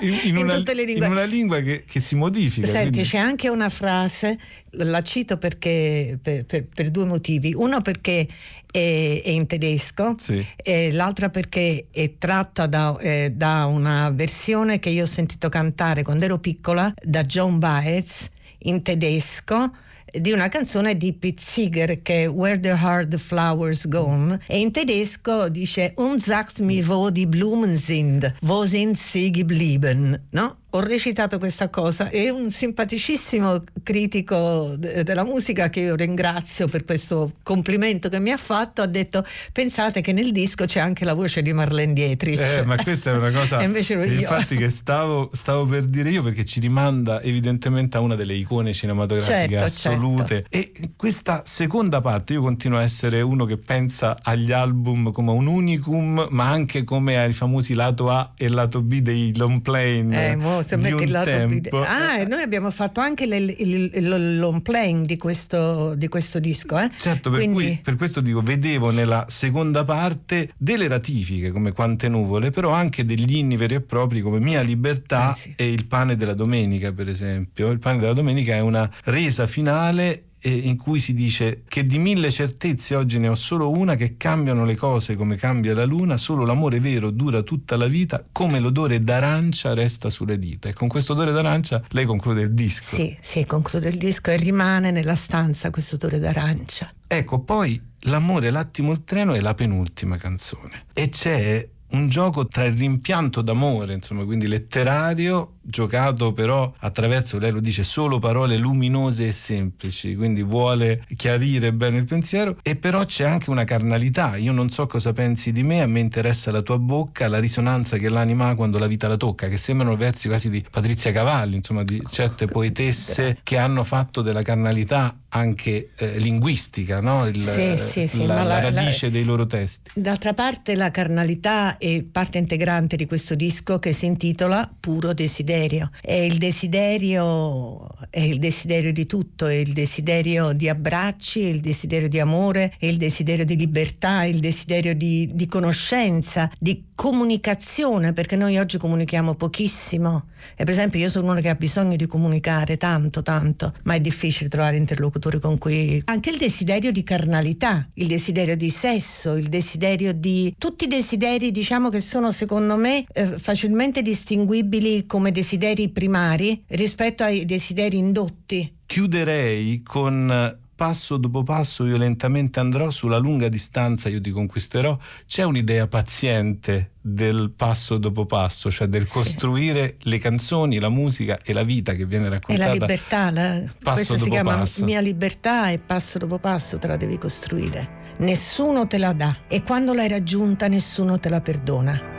[0.00, 1.06] in, in in una, tutte le lingue.
[1.06, 4.38] in una lingua che, che si modifica Senti, quindi- c'è anche una frase,
[4.72, 7.52] la cito perché, per, per- per due motivi.
[7.54, 8.26] Uno perché
[8.70, 10.44] è, è in tedesco Sì.
[10.56, 16.02] e l'altra perché è tratta da, eh, da una versione che io ho sentito cantare
[16.02, 18.28] quando ero piccola da John Baez
[18.62, 19.70] in tedesco
[20.10, 24.70] di una canzone di Pete Seeger che è Where the Hard Flowers Gone e in
[24.72, 30.56] tedesco dice Und sagt mir wo die Blumen sind, wo sind sie geblieben, no?
[30.72, 36.84] Ho recitato questa cosa e un simpaticissimo critico de- della musica che io ringrazio per
[36.84, 41.14] questo complimento che mi ha fatto ha detto pensate che nel disco c'è anche la
[41.14, 42.38] voce di Marlene Dietrich.
[42.38, 44.20] Eh, ma questa è una cosa invece ero io.
[44.20, 48.74] infatti che stavo, stavo per dire io perché ci rimanda evidentemente a una delle icone
[48.74, 54.52] cinematografiche Certo, assolute e questa seconda parte io continuo a essere uno che pensa agli
[54.52, 58.98] album come a un unicum ma anche come ai famosi lato A e lato B
[59.00, 62.70] dei long plane Eh, mo, se di metti un il lato tempo Ah, noi abbiamo
[62.70, 66.78] fatto anche long playing di questo, di questo disco.
[66.78, 66.90] Eh?
[66.96, 72.08] Certo, per, Quindi- cui, per questo dico, vedevo nella seconda parte delle ratifiche come Quante
[72.08, 76.34] nuvole, però anche degli inni veri e propri come Mia libertà e Il pane della
[76.34, 77.70] domenica, per esempio.
[77.70, 81.98] Il pane della domenica è una resa finale eh, in cui si dice che di
[81.98, 86.16] mille certezze oggi ne ho solo una che cambiano le cose come cambia la luna,
[86.16, 90.68] solo l'amore vero dura tutta la vita, come l'odore d'arancia resta sulle dita.
[90.68, 92.94] E con questo odore d'arancia lei conclude il disco.
[92.94, 96.92] Sì, sì, conclude il disco e rimane nella stanza questo odore d'arancia.
[97.06, 100.86] Ecco, poi L'amore, l'attimo, il treno è la penultima canzone.
[100.92, 107.50] E c'è un gioco tra il rimpianto d'amore, insomma, quindi letterario, giocato però attraverso, lei
[107.52, 113.04] lo dice, solo parole luminose e semplici, quindi vuole chiarire bene il pensiero, e però
[113.04, 116.62] c'è anche una carnalità, io non so cosa pensi di me, a me interessa la
[116.62, 120.28] tua bocca, la risonanza che l'anima ha quando la vita la tocca, che sembrano versi
[120.28, 126.18] quasi di Patrizia Cavalli, insomma, di certe poetesse che hanno fatto della carnalità anche eh,
[126.18, 127.26] linguistica, no?
[127.26, 129.90] Il- Sì, sì, sì, la, la la- la- radice dei loro testi.
[129.94, 135.56] D'altra parte la carnalità è parte integrante di questo disco che si intitola Puro desiderio.
[136.00, 141.60] E il desiderio è il desiderio di tutto, è il desiderio di abbracci, è il
[141.60, 146.84] desiderio di amore, è il desiderio di libertà, è il desiderio di, di conoscenza, di
[146.94, 150.26] comunicazione, perché noi oggi comunichiamo pochissimo.
[150.54, 154.00] E per esempio io sono uno che ha bisogno di comunicare tanto, tanto, ma è
[154.00, 156.00] difficile trovare interlocutori con cui...
[156.06, 160.54] Anche il desiderio di carnalità, il desiderio di sesso, il desiderio di...
[160.56, 165.47] Tutti i desideri diciamo che sono secondo me eh, facilmente distinguibili come desideri
[165.90, 168.76] primari rispetto ai desideri indotti.
[168.84, 174.96] Chiuderei con passo dopo passo io lentamente andrò sulla lunga distanza io ti conquisterò
[175.26, 181.52] c'è un'idea paziente del passo dopo passo cioè del costruire le canzoni la musica e
[181.52, 184.84] la vita che viene E raccontata la libertà, la, passo questa si chiama passo.
[184.84, 187.96] mia libertà e passo dopo passo te la devi costruire.
[188.18, 192.17] Nessuno te la dà e quando l'hai raggiunta nessuno te la perdona.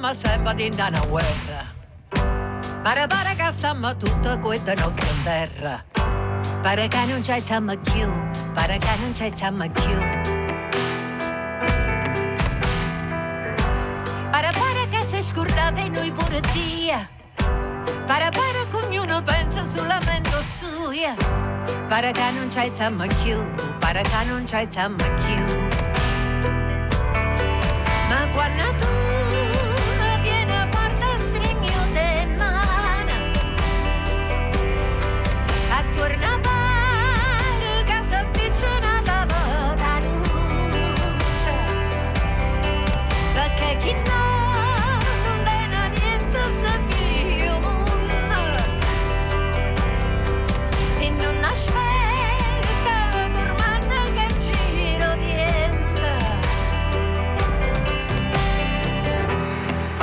[0.00, 1.72] Pare stiamo sempre dentro una guerra.
[2.82, 5.84] Pare pare che stiamo tutte queste notti in terra.
[6.60, 8.10] Pare che non ci siamo più,
[8.52, 9.98] pare che non ci siamo più.
[14.30, 17.12] Pare pare che sei scordata e noi pure Dio.
[18.06, 21.14] Para para che ognuno pensa solamente su, yeah.
[21.88, 23.38] Para che non c'hai zamma più,
[23.78, 25.44] para che non c'hai zamma più.
[28.08, 29.03] Ma quando tu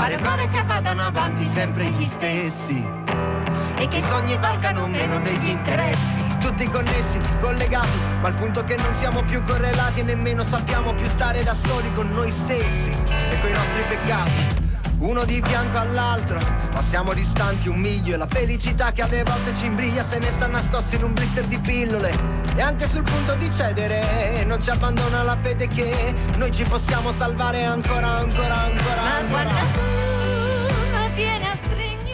[0.01, 2.83] Pare pare che vadano avanti sempre gli stessi
[3.77, 6.23] e che i sogni valgano meno degli interessi.
[6.39, 11.05] Tutti connessi, collegati, ma al punto che non siamo più correlati e nemmeno sappiamo più
[11.05, 14.60] stare da soli con noi stessi e coi nostri peccati.
[15.01, 16.39] Uno di fianco all'altro,
[16.73, 20.29] ma siamo distanti un miglio e la felicità che alle volte ci imbriglia se ne
[20.29, 22.15] sta nascosta in un blister di pillole.
[22.55, 27.11] E anche sul punto di cedere, non ci abbandona la fede che noi ci possiamo
[27.11, 29.49] salvare ancora, ancora, ancora, ancora.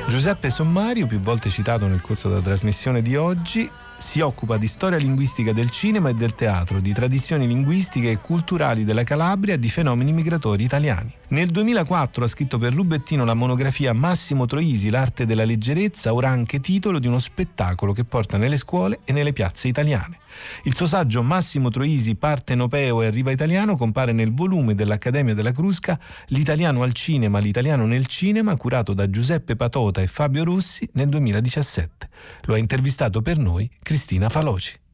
[0.07, 4.97] Giuseppe Sommario, più volte citato nel corso della trasmissione di oggi, si occupa di storia
[4.97, 9.69] linguistica del cinema e del teatro, di tradizioni linguistiche e culturali della Calabria e di
[9.69, 11.11] fenomeni migratori italiani.
[11.29, 16.59] Nel 2004 ha scritto per Rubettino la monografia Massimo Troisi, l'arte della leggerezza, ora anche
[16.59, 20.19] titolo di uno spettacolo che porta nelle scuole e nelle piazze italiane.
[20.63, 25.99] Il suo saggio Massimo Troisi, partenopeo e arriva italiano compare nel volume dell'Accademia della Crusca
[26.27, 32.09] L'italiano al cinema, l'italiano nel cinema, curato da Giuseppe Patota e Fabio Rossi nel 2017.
[32.43, 34.86] Lo ha intervistato per noi Cristina Faloci.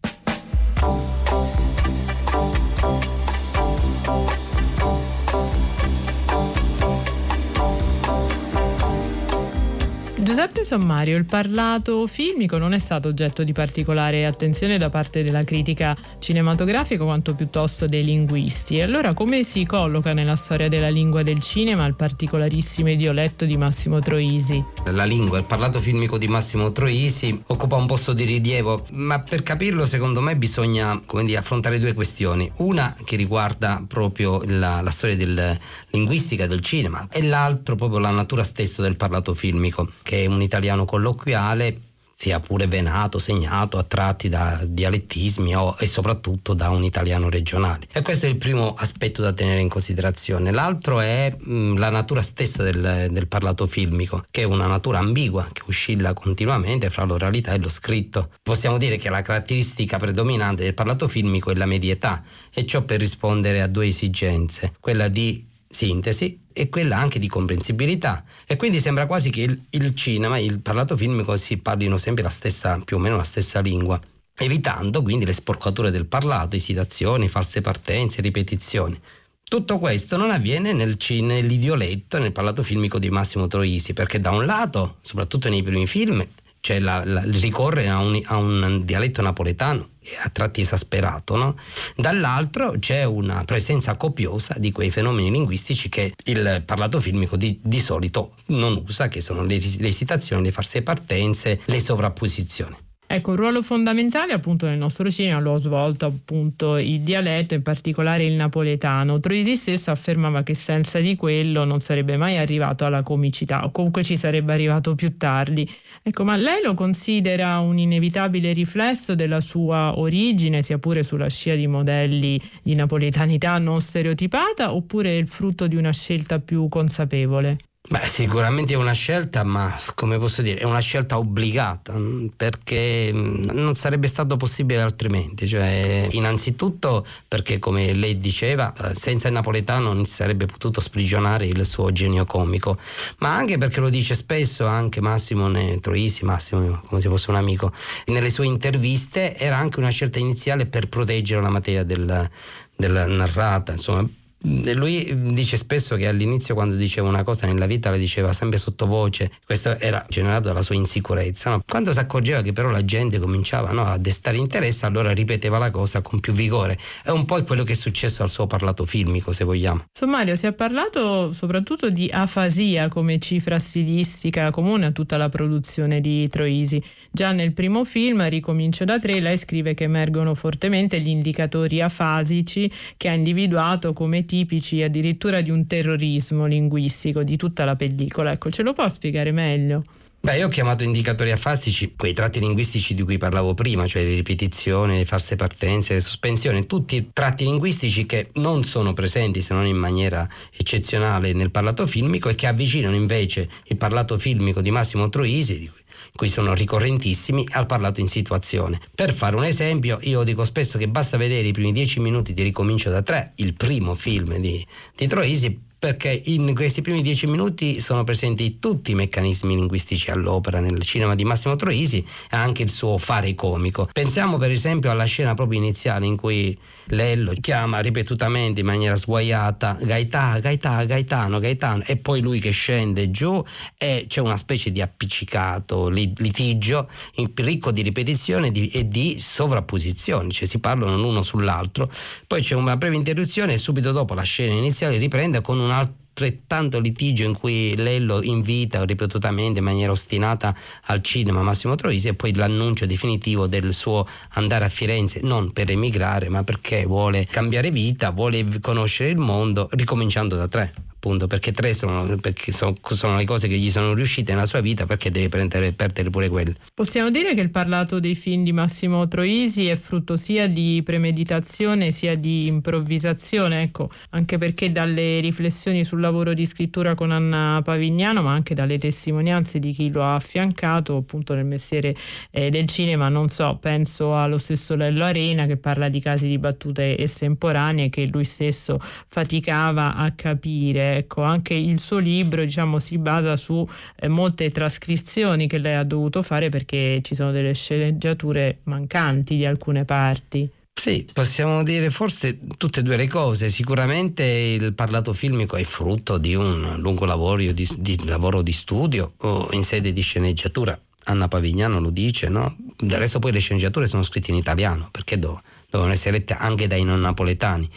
[10.24, 15.43] Giuseppe Sommario, il parlato filmico non è stato oggetto di particolare attenzione da parte della
[15.43, 18.78] critica cinematografica quanto piuttosto dei linguisti.
[18.78, 23.57] E allora come si colloca nella storia della lingua del cinema il particolarissimo idioletto di
[23.57, 24.63] Massimo Troisi?
[24.86, 29.43] La lingua, il parlato filmico di Massimo Troisi occupa un posto di rilievo, ma per
[29.43, 32.49] capirlo secondo me bisogna dire, affrontare due questioni.
[32.59, 35.59] Una che riguarda proprio la, la storia del
[35.89, 40.41] linguistica del cinema e l'altro proprio la natura stessa del parlato filmico, che è un
[40.41, 41.80] italiano colloquiale
[42.24, 47.88] sia pure venato, segnato a tratti da dialettismi o, e soprattutto da un italiano regionale.
[47.91, 50.51] E questo è il primo aspetto da tenere in considerazione.
[50.51, 55.49] L'altro è mh, la natura stessa del, del, parlato filmico, che è una natura ambigua,
[55.51, 58.30] che oscilla continuamente fra l'oralità e lo scritto.
[58.41, 62.99] Possiamo dire che la caratteristica predominante del parlato filmico è la medietà, e ciò per
[62.99, 69.05] rispondere a due esigenze, quella di sintesi e quella anche di comprensibilità e quindi sembra
[69.05, 72.99] quasi che il, il cinema il parlato filmico si parlino sempre la stessa, più o
[72.99, 73.99] meno la stessa lingua
[74.38, 78.99] evitando quindi le sporcature del parlato, esitazioni, false partenze, ripetizioni.
[79.43, 84.32] Tutto questo non avviene nel cine, nell'idioletto, nel parlato filmico di Massimo Troisi, perché da
[84.32, 86.26] un lato, soprattutto nei primi film,
[86.64, 89.89] cioè la, la, ricorre a un, a un, dialetto napoletano
[90.24, 91.57] a tratti esasperato, no?
[91.97, 97.82] dall'altro c'è una presenza copiosa di quei fenomeni linguistici che il parlato filmico di, di
[97.82, 102.78] solito non usa, che sono le, le esitazioni, le false partenze, le sovrapposizioni.
[103.16, 107.61] Ecco, un ruolo fondamentale appunto nel nostro cinema lo ha svolto appunto il dialetto, in
[107.61, 109.20] particolare il napoletano.
[109.20, 114.01] Troisi stesso affermava che senza di quello non sarebbe mai arrivato alla comicità o comunque
[114.01, 115.70] ci sarebbe arrivato più tardi.
[116.01, 121.53] Ecco, ma lei lo considera un inevitabile riflesso della sua origine, sia pure sulla scia
[121.53, 127.57] di modelli di napoletanità non stereotipata, oppure il frutto di una scelta più consapevole?
[127.86, 131.93] Beh, sicuramente è una scelta, ma come posso dire, è una scelta obbligata
[132.36, 135.45] perché non sarebbe stato possibile altrimenti.
[135.45, 141.45] Cioè, innanzitutto perché, come lei diceva, eh, senza il napoletano non si sarebbe potuto sprigionare
[141.45, 142.79] il suo genio comico,
[143.17, 147.73] ma anche perché lo dice spesso anche Massimo Troisi, Massimo come se fosse un amico,
[148.05, 152.29] nelle sue interviste era anche una scelta iniziale per proteggere la materia del,
[152.77, 154.07] della narrata, insomma
[154.45, 159.31] lui dice spesso che all'inizio quando diceva una cosa nella vita la diceva sempre sottovoce,
[159.45, 161.51] questo era generato dalla sua insicurezza.
[161.51, 161.63] No?
[161.65, 165.69] Quando si accorgeva che però la gente cominciava no, a destare interesse, allora ripeteva la
[165.69, 166.77] cosa con più vigore.
[167.03, 169.85] È un po' quello che è successo al suo parlato filmico, se vogliamo.
[169.91, 176.01] Sommario, si è parlato soprattutto di afasia come cifra stilistica comune a tutta la produzione
[176.01, 176.83] di Troisi.
[177.11, 182.69] Già nel primo film, Ricomincio da tre, lei scrive che emergono fortemente gli indicatori afasici
[182.97, 188.31] che ha individuato come tipici addirittura di un terrorismo linguistico di tutta la pellicola.
[188.31, 189.84] Ecco, ce lo può spiegare meglio?
[190.21, 194.15] Beh, io ho chiamato indicatori afastici quei tratti linguistici di cui parlavo prima, cioè le
[194.15, 199.67] ripetizioni, le false partenze, le sospensioni, tutti tratti linguistici che non sono presenti se non
[199.67, 205.09] in maniera eccezionale nel parlato filmico e che avvicinano invece il parlato filmico di Massimo
[205.09, 205.82] Troisi, di cui
[206.28, 208.80] sono ricorrentissimi, al parlato in situazione.
[208.93, 212.43] Per fare un esempio, io dico spesso che basta vedere i primi dieci minuti di
[212.43, 217.82] Ricomincio da tre, il primo film di, di Troisi, perché in questi primi dieci minuti
[217.82, 222.70] sono presenti tutti i meccanismi linguistici all'opera nel cinema di Massimo Troisi e anche il
[222.70, 223.89] suo fare comico.
[223.91, 226.57] Pensiamo per esempio alla scena proprio iniziale in cui
[226.88, 233.11] Lello chiama ripetutamente in maniera sguaiata Gaetà, Gaetà, Gaetano, Gaetano e poi lui che scende
[233.11, 233.43] giù
[233.77, 236.89] e c'è una specie di appiccicato litigio
[237.36, 241.89] ricco di ripetizione e di sovrapposizioni, cioè si parlano l'uno sull'altro.
[242.27, 245.71] Poi c'è una breve interruzione e subito dopo la scena iniziale riprende con un
[246.14, 250.55] altrettanto litigio in cui lei lo invita ripetutamente in maniera ostinata
[250.86, 255.72] al cinema Massimo Troisi e poi l'annuncio definitivo del suo andare a Firenze non per
[255.72, 261.51] emigrare ma perché vuole cambiare vita, vuole conoscere il mondo ricominciando da tre appunto perché
[261.51, 265.11] tre sono, perché sono, sono, le cose che gli sono riuscite nella sua vita perché
[265.11, 266.55] deve prendere, perdere pure quelle.
[266.73, 271.91] Possiamo dire che il parlato dei film di Massimo Troisi è frutto sia di premeditazione
[271.91, 278.21] sia di improvvisazione, ecco, anche perché dalle riflessioni sul lavoro di scrittura con Anna Pavignano,
[278.21, 281.93] ma anche dalle testimonianze di chi lo ha affiancato appunto nel mestiere
[282.31, 286.37] eh, del cinema, non so, penso allo stesso Lello Arena che parla di casi di
[286.37, 292.97] battute estemporanee che lui stesso faticava a capire ecco, anche il suo libro diciamo, si
[292.97, 298.59] basa su eh, molte trascrizioni che lei ha dovuto fare perché ci sono delle sceneggiature
[298.63, 300.49] mancanti di alcune parti.
[300.73, 303.47] Sì, possiamo dire forse tutte e due le cose.
[303.49, 309.13] Sicuramente il parlato filmico è frutto di un lungo lavoro di, di, lavoro di studio
[309.17, 310.77] o in sede di sceneggiatura.
[311.05, 312.57] Anna Pavignano lo dice, no?
[312.77, 315.41] Del resto poi le sceneggiature sono scritte in italiano, perché dove?
[315.74, 317.67] Dovevano essere lette anche dai non napoletani.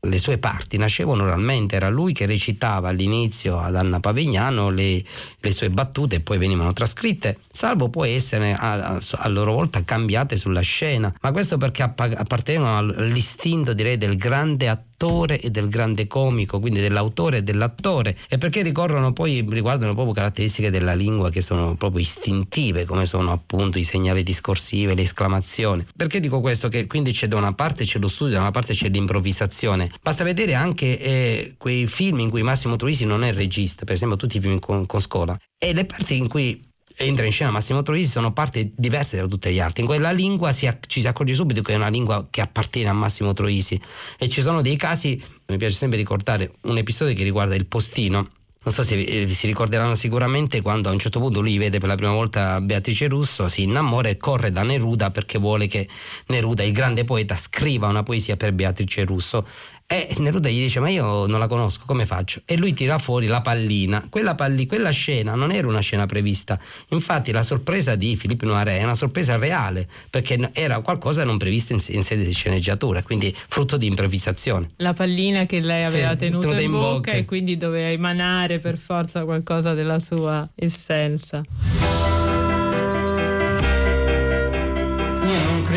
[0.00, 5.02] Le sue parti nascevano oralmente, era lui che recitava all'inizio ad Anna Pavignano le,
[5.40, 10.36] le sue battute e poi venivano trascritte, salvo poi essere a, a, loro volta cambiate
[10.36, 16.06] sulla scena, ma questo perché appartengono all'istinto direi del grande attore dell'attore e del grande
[16.08, 21.40] comico, quindi dell'autore e dell'attore, e perché ricorrono poi, riguardano proprio caratteristiche della lingua che
[21.40, 25.86] sono proprio istintive, come sono appunto i segnali discorsivi, le esclamazioni.
[25.96, 26.68] Perché dico questo?
[26.68, 29.90] Che quindi c'è da una parte c'è lo studio, da una parte c'è l'improvvisazione.
[30.02, 34.16] Basta vedere anche eh, quei film in cui Massimo Troisi non è regista, per esempio
[34.16, 36.66] tutti i film con, con Scola, e le parti in cui
[36.98, 39.82] entra in scena Massimo Troisi sono parti diverse da tutte le altre.
[39.82, 42.92] In quella lingua si, ci si accorge subito che è una lingua che appartiene a
[42.92, 43.80] Massimo Troisi
[44.18, 48.30] e ci sono dei casi, mi piace sempre ricordare un episodio che riguarda il postino.
[48.60, 51.88] Non so se vi, si ricorderanno sicuramente quando a un certo punto lui vede per
[51.88, 55.88] la prima volta Beatrice Russo, si innamora e corre da Neruda perché vuole che
[56.26, 59.46] Neruda, il grande poeta, scriva una poesia per Beatrice Russo
[59.90, 62.42] e Neruda gli dice: Ma io non la conosco, come faccio?
[62.44, 64.04] E lui tira fuori la pallina.
[64.10, 66.60] Quella, palli, quella scena non era una scena prevista.
[66.88, 71.72] Infatti, la sorpresa di Filippo Noiret è una sorpresa reale, perché era qualcosa non previsto
[71.72, 74.72] in, in, sede di sceneggiatura, quindi frutto di improvvisazione.
[74.76, 78.58] La pallina che lei aveva sì, tenuto in, in bocca, bocca e quindi doveva emanare
[78.58, 81.42] per forza qualcosa della sua essenza.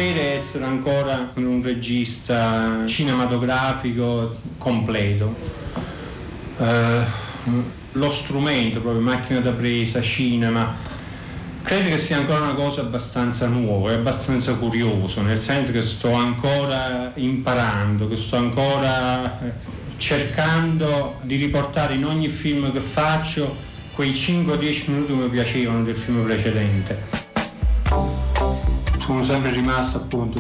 [0.02, 5.36] Crede essere ancora un regista cinematografico completo.
[6.58, 10.76] Uh, lo strumento, proprio macchina da presa, cinema,
[11.62, 16.14] credo che sia ancora una cosa abbastanza nuova e abbastanza curioso, nel senso che sto
[16.14, 19.52] ancora imparando, che sto ancora eh,
[19.98, 23.56] cercando di riportare in ogni film che faccio
[23.94, 27.21] quei 5-10 minuti che mi piacevano del film precedente
[29.02, 30.40] sono sempre rimasto appunto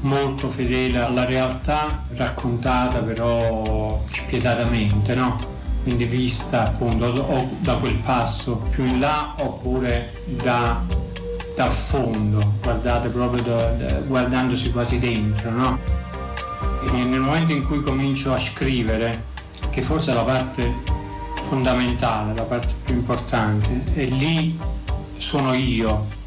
[0.00, 5.36] molto fedele alla realtà raccontata però spietatamente, no?
[5.82, 10.82] Quindi vista appunto o da quel passo più in là oppure da,
[11.56, 15.78] dal fondo, guardate proprio da, da, guardandosi quasi dentro, no?
[16.92, 19.30] Nel momento in cui comincio a scrivere,
[19.70, 20.72] che forse è la parte
[21.40, 24.58] fondamentale, la parte più importante, e lì
[25.18, 26.20] sono io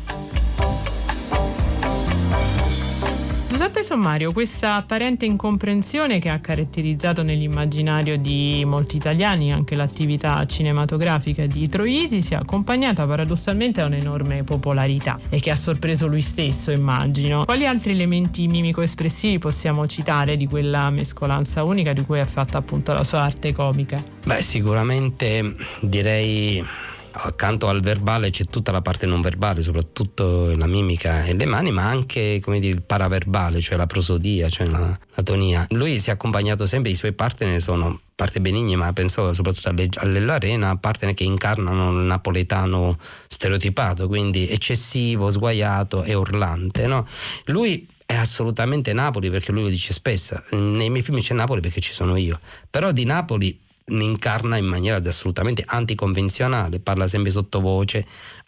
[3.66, 11.48] Giuseppe Sommario, questa apparente incomprensione che ha caratterizzato nell'immaginario di molti italiani anche l'attività cinematografica
[11.48, 16.70] di Troisi si è accompagnata paradossalmente a un'enorme popolarità e che ha sorpreso lui stesso,
[16.70, 17.44] immagino.
[17.44, 22.94] Quali altri elementi mimico-espressivi possiamo citare di quella mescolanza unica di cui è fatta appunto
[22.94, 24.02] la sua arte comica?
[24.26, 26.64] Beh, sicuramente direi
[27.18, 31.72] accanto al verbale c'è tutta la parte non verbale, soprattutto la mimica e le mani,
[31.72, 35.66] ma anche come dire, il paraverbale, cioè la prosodia, cioè la, la tonia.
[35.70, 40.78] Lui si è accompagnato sempre, i suoi partner sono parte benigni, ma penso soprattutto all'Arena,
[40.78, 42.98] partner che incarnano il napoletano
[43.28, 46.88] stereotipato, quindi eccessivo, sguaiato e urlante.
[46.88, 47.08] No?
[47.46, 51.82] Lui è assolutamente Napoli perché lui lo dice spesso, nei miei film c'è Napoli perché
[51.82, 52.40] ci sono io,
[52.70, 58.06] però di Napoli ne incarna in maniera assolutamente anticonvenzionale, parla sempre sottovoce,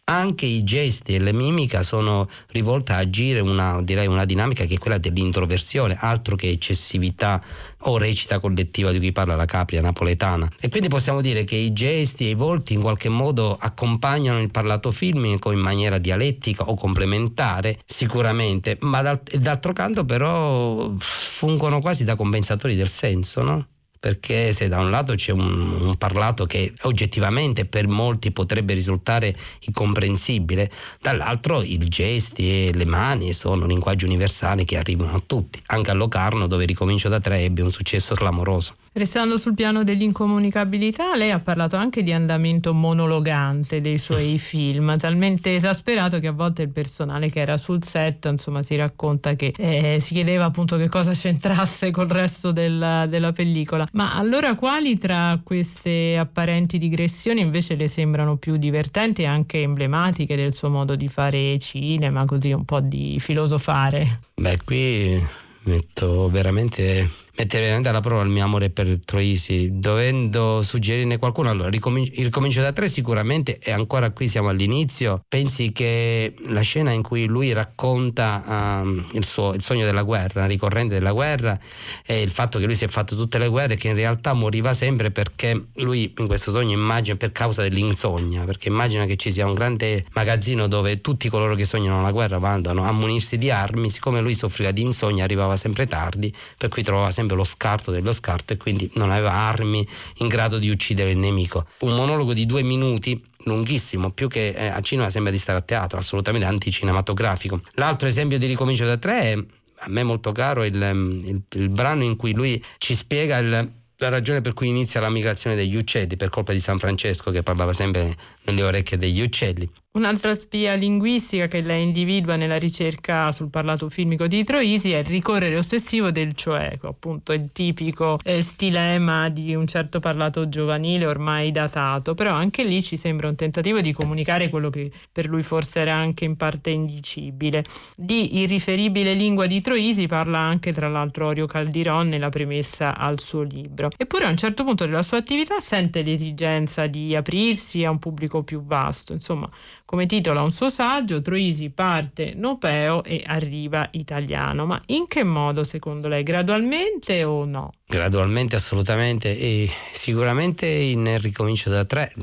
[0.10, 4.78] anche i gesti e le mimica sono rivolte a agire una, una dinamica che è
[4.78, 7.44] quella dell'introversione, altro che eccessività
[7.80, 10.50] o recita collettiva di cui parla la capria napoletana.
[10.62, 14.50] E quindi possiamo dire che i gesti e i volti in qualche modo accompagnano il
[14.50, 22.16] parlato filmico in maniera dialettica o complementare, sicuramente, ma d'altro canto però fungono quasi da
[22.16, 23.68] compensatori del senso, no?
[24.00, 25.41] Perché se da un lato c'è un,
[25.82, 30.72] un, parlato che oggettivamente per molti potrebbe risultare incomprensibile,
[31.02, 35.91] dall'altro i gesti e le mani sono un linguaggio universale che arrivano a tutti, anche
[35.91, 38.76] a Locarno dove ricomincio da tre ebbe un successo clamoroso.
[38.98, 45.54] Restando sul piano dell'incomunicabilità, lei ha parlato anche di andamento monologante dei suoi film, talmente
[45.54, 50.00] esasperato che a volte il personale che era sul set, insomma, si racconta che eh,
[50.00, 53.88] si chiedeva appunto che cosa c'entrasse col resto del, della pellicola.
[53.91, 60.36] Ma allora quali tra queste apparenti digressioni invece le sembrano più divertenti e anche emblematiche
[60.36, 64.22] del suo modo di fare cinema, così un po' di filosofare?
[64.34, 65.24] Beh, qui
[65.68, 67.08] metto veramente
[67.38, 71.50] mettere veramente alla prova il mio amore per Troisi, dovendo suggerirne qualcuno.
[71.50, 75.24] Allora, ricomincio, ricomincio da tre sicuramente, e ancora qui siamo all'inizio.
[75.28, 80.48] Pensi che la scena in cui lui racconta um, il, suo, il, sogno della guerra,
[80.48, 81.58] ricorrente della guerra,
[82.06, 84.74] e il fatto che lui si è fatto tutte le guerre, che in realtà moriva
[84.74, 89.46] sempre perché lui in questo sogno immagina per causa dell'insonnia, perché immagina che ci sia
[89.46, 93.92] un grande magazzino dove tutti coloro che sognano la guerra vanno a munirsi di armi,
[93.92, 98.11] siccome lui soffriva di insonnia arrivava sempre tardi, per cui trovava sempre lo scarto dello
[98.11, 101.67] scarto e quindi non aveva armi in grado di uccidere il nemico.
[101.80, 105.61] Un monologo di due minuti lunghissimo, più che eh, a cinema sembra di stare a
[105.61, 107.61] teatro, assolutamente anticinematografico.
[107.71, 109.38] L'altro esempio di ricomincio da tre è
[109.80, 114.09] a me molto caro il, il, il brano in cui lui ci spiega il, la
[114.09, 117.73] ragione per cui inizia la migrazione degli uccelli per colpa di San Francesco che parlava
[117.73, 119.69] sempre nelle orecchie degli uccelli.
[119.98, 125.06] Un'altra spia linguistica che lei individua nella ricerca sul parlato filmico di Troisi è il
[125.06, 131.50] ricorrere ossessivo del cioeco, appunto il tipico eh, stilema di un certo parlato giovanile ormai
[131.50, 135.80] datato, però anche lì ci sembra un tentativo di comunicare quello che per lui forse
[135.80, 137.64] era anche in parte indicibile.
[137.95, 143.41] Di irriferibile lingua di Troisi parla anche tra l'altro Orio Caldiron nella premessa al suo
[143.41, 143.89] libro.
[143.98, 148.43] Eppure a un certo punto della sua attività sente l'esigenza di aprirsi a un pubblico
[148.43, 149.50] più vasto, insomma
[149.88, 154.66] come titola un suo saggio, Troisi parte nopeo e arriva italiano.
[154.66, 156.24] Ma in che modo secondo lei?
[156.24, 157.72] Gradualmente o no?
[157.88, 162.14] Gradualmente, assolutamente, e sicuramente in Ricomincio da tre.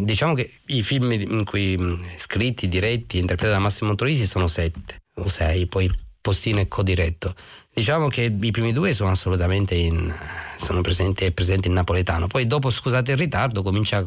[0.00, 5.26] Diciamo che i film in cui scritti, diretti, interpretati da Massimo Troisi sono sette o
[5.26, 7.34] sei, poi il postino è codiretto.
[7.76, 10.10] Diciamo che i primi due sono assolutamente in,
[10.56, 12.26] sono presenti, presenti in napoletano.
[12.26, 14.02] Poi dopo, scusate il ritardo, comincia,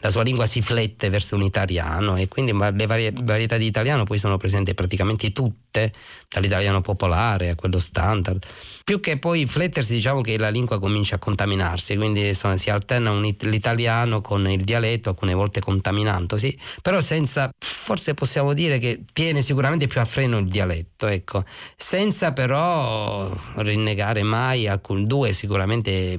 [0.00, 4.04] la sua lingua si flette verso un italiano e quindi le varie, varietà di italiano
[4.04, 5.90] poi sono presenti praticamente tutte,
[6.28, 8.44] dall'italiano popolare a quello standard.
[8.84, 13.12] Più che poi flettersi, diciamo che la lingua comincia a contaminarsi, quindi sono, si alterna
[13.12, 19.40] un, l'italiano con il dialetto, alcune volte contaminandosi, però senza, forse possiamo dire che tiene
[19.40, 21.44] sicuramente più a freno il dialetto, ecco,
[21.76, 26.18] senza però rinnegare mai alcun due sicuramente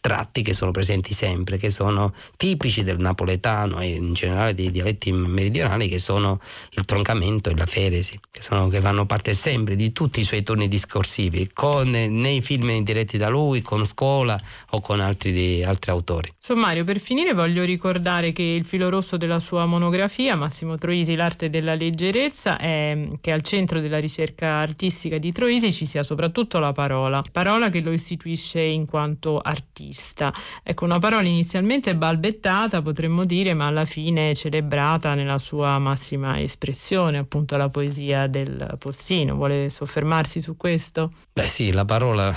[0.00, 5.12] tratti che sono presenti sempre, che sono tipici del napoletano e in generale dei dialetti
[5.12, 9.92] meridionali, che sono il troncamento e la feresi, che, sono, che fanno parte sempre di
[9.92, 15.00] tutti i suoi turni discorsivi, con, nei film diretti da lui, con Scuola o con
[15.00, 16.32] altri, altri autori.
[16.38, 21.50] Sommario, per finire voglio ricordare che il filo rosso della sua monografia, Massimo Troisi, l'arte
[21.50, 26.72] della leggerezza, è che al centro della ricerca artistica di Troisi ci sia soprattutto la
[26.72, 30.32] parola, parola che lo istituisce in quanto artista regista.
[30.62, 37.18] Ecco, una parola inizialmente balbettata, potremmo dire, ma alla fine celebrata nella sua massima espressione,
[37.18, 39.34] appunto la poesia del postino.
[39.34, 41.10] Vuole soffermarsi su questo?
[41.32, 42.34] Beh sì, la parola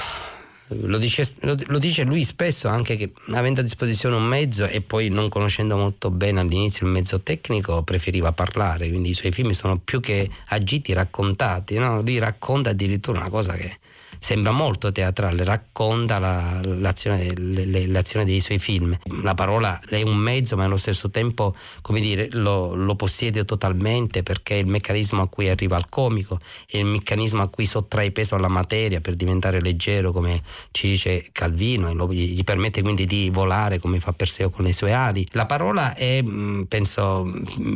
[0.71, 5.09] lo dice, lo dice, lui spesso anche che avendo a disposizione un mezzo e poi
[5.09, 9.79] non conoscendo molto bene all'inizio il mezzo tecnico preferiva parlare, quindi i suoi film sono
[9.79, 12.01] più che agiti raccontati, no?
[12.01, 13.79] lui racconta addirittura una cosa che
[14.19, 18.95] sembra molto teatrale, racconta la, l'azione, le, l'azione, dei suoi film.
[19.23, 21.55] La parola è un mezzo, ma allo stesso tempo,
[21.99, 26.77] dire, lo, lo, possiede totalmente perché è il meccanismo a cui arriva al comico, è
[26.77, 31.89] il meccanismo a cui sottrae peso alla materia per diventare leggero, come ci dice Calvino,
[31.89, 35.25] e lo, gli permette quindi di volare come fa Perseo con le sue ali.
[35.31, 37.31] La parola è, mm, penso,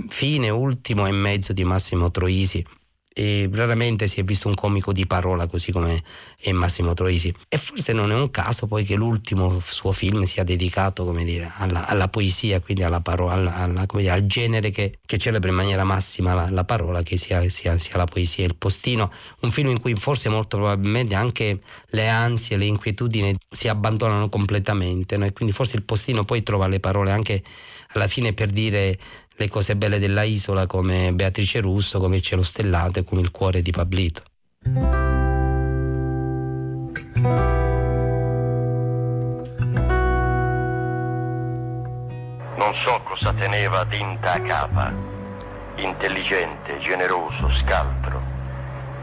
[0.09, 2.63] fine, ultimo e mezzo di Massimo Troisi
[3.13, 6.03] e raramente si è visto un comico di parola così come
[6.35, 10.43] è Massimo Troisi e forse non è un caso poi che l'ultimo suo film sia
[10.43, 15.49] dedicato dire, alla, alla poesia quindi alla parola, alla, dire, al genere che, che, celebra
[15.49, 19.11] in maniera massima la, la parola che sia, sia, sia, la poesia il postino
[19.41, 21.59] un film in cui forse molto probabilmente anche
[21.89, 25.25] le ansie le inquietudini si abbandonano completamente no?
[25.25, 27.43] e quindi forse il postino poi trova le parole anche
[27.93, 28.97] alla fine per dire
[29.35, 33.31] le cose belle della isola come Beatrice Russo, come il cielo stellato e come il
[33.31, 34.23] cuore di Pablito.
[42.55, 44.93] Non so cosa teneva Dinta a capa,
[45.75, 48.21] intelligente, generoso, scaltro.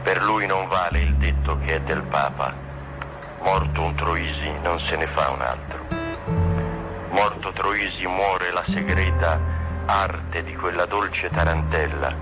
[0.03, 2.53] Per lui non vale il detto che è del Papa.
[3.41, 5.79] Morto un Troisi non se ne fa un altro.
[7.11, 12.13] Morto Troisi muore la segreta arte di quella dolce tarantella,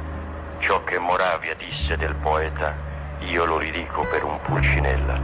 [0.59, 2.75] ciò che Moravia disse del poeta,
[3.19, 5.19] io lo ridico per un pulcinella.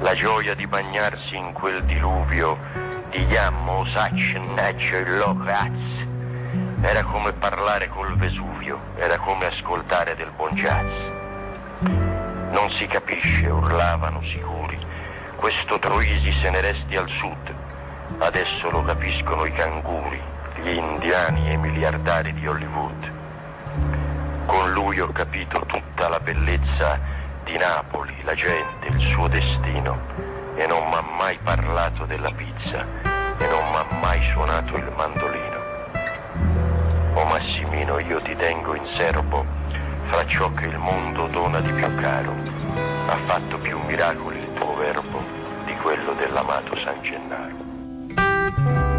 [0.00, 2.58] La gioia di bagnarsi in quel diluvio
[3.10, 3.84] di Yammo,
[4.54, 6.06] Neccio e Locraz
[6.80, 10.92] era come parlare col Vesuvio, era come ascoltare del buon jazz.
[12.50, 14.78] Non si capisce, urlavano sicuri,
[15.36, 17.54] questo Troisi se ne resti al sud,
[18.18, 20.20] adesso lo capiscono i canguri,
[20.62, 23.12] gli indiani e i miliardari di Hollywood.
[24.46, 26.98] Con lui ho capito tutta la bellezza
[27.44, 29.98] di Napoli, la gente, il suo destino
[30.54, 34.92] e non mi ha mai parlato della pizza e non mi ha mai suonato il
[34.96, 35.56] mandolino.
[37.14, 39.44] O Massimino, io ti tengo in serbo
[40.06, 42.34] fra ciò che il mondo dona di più caro.
[43.06, 45.22] Ha fatto più miracoli il tuo verbo
[45.64, 48.97] di quello dell'amato San Gennaro.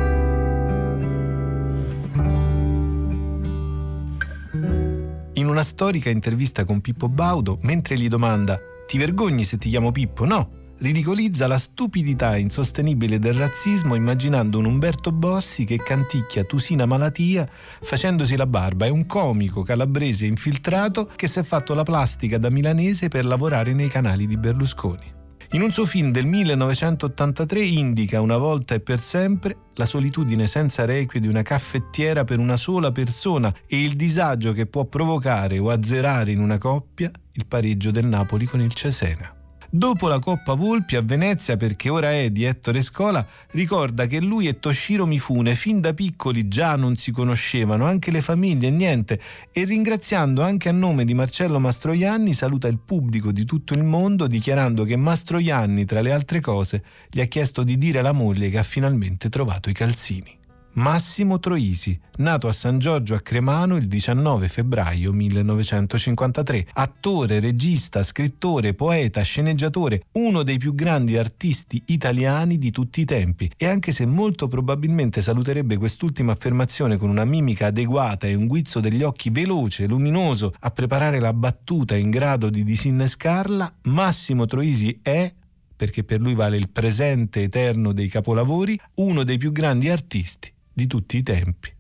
[5.40, 9.90] In una storica intervista con Pippo Baudo, mentre gli domanda ti vergogni se ti chiamo
[9.90, 10.26] Pippo?
[10.26, 17.48] No, ridicolizza la stupidità insostenibile del razzismo immaginando un Umberto Bossi che canticchia Tusina Malatia
[17.80, 18.88] facendosi la barba.
[18.88, 23.72] È un comico calabrese infiltrato che si è fatto la plastica da milanese per lavorare
[23.72, 25.18] nei canali di Berlusconi.
[25.52, 30.86] In un suo film del 1983 indica una volta e per sempre la solitudine senza
[30.86, 35.72] requie di una caffettiera per una sola persona e il disagio che può provocare o
[35.72, 39.39] azzerare in una coppia il pareggio del Napoli con il Cesena.
[39.72, 44.47] Dopo la Coppa Volpi a Venezia, perché ora è di Ettore Scola, ricorda che lui
[44.47, 49.20] e Toshiro Mifune fin da piccoli già non si conoscevano, anche le famiglie niente,
[49.51, 54.26] e ringraziando anche a nome di Marcello Mastroianni saluta il pubblico di tutto il mondo
[54.26, 58.57] dichiarando che Mastroianni, tra le altre cose, gli ha chiesto di dire alla moglie che
[58.57, 60.39] ha finalmente trovato i calzini.
[60.80, 68.73] Massimo Troisi, nato a San Giorgio a Cremano il 19 febbraio 1953, attore, regista, scrittore,
[68.73, 73.51] poeta, sceneggiatore, uno dei più grandi artisti italiani di tutti i tempi.
[73.57, 78.80] E anche se molto probabilmente saluterebbe quest'ultima affermazione con una mimica adeguata e un guizzo
[78.80, 85.30] degli occhi veloce, luminoso a preparare la battuta in grado di disinnescarla, Massimo Troisi è
[85.75, 90.88] perché per lui vale il presente eterno dei capolavori, uno dei più grandi artisti di
[90.88, 91.75] tutti i tempi.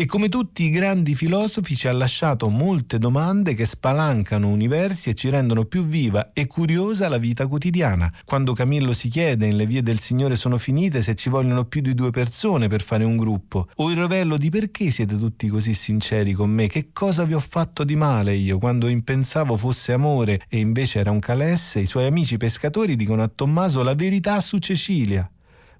[0.00, 5.14] E come tutti i grandi filosofi ci ha lasciato molte domande che spalancano universi e
[5.14, 8.08] ci rendono più viva e curiosa la vita quotidiana.
[8.24, 11.80] Quando Camillo si chiede in Le vie del Signore sono finite se ci vogliono più
[11.80, 15.74] di due persone per fare un gruppo, o il rovello di perché siete tutti così
[15.74, 20.42] sinceri con me, che cosa vi ho fatto di male io quando impensavo fosse amore
[20.48, 24.58] e invece era un calesse, i suoi amici pescatori dicono a Tommaso la verità su
[24.58, 25.28] Cecilia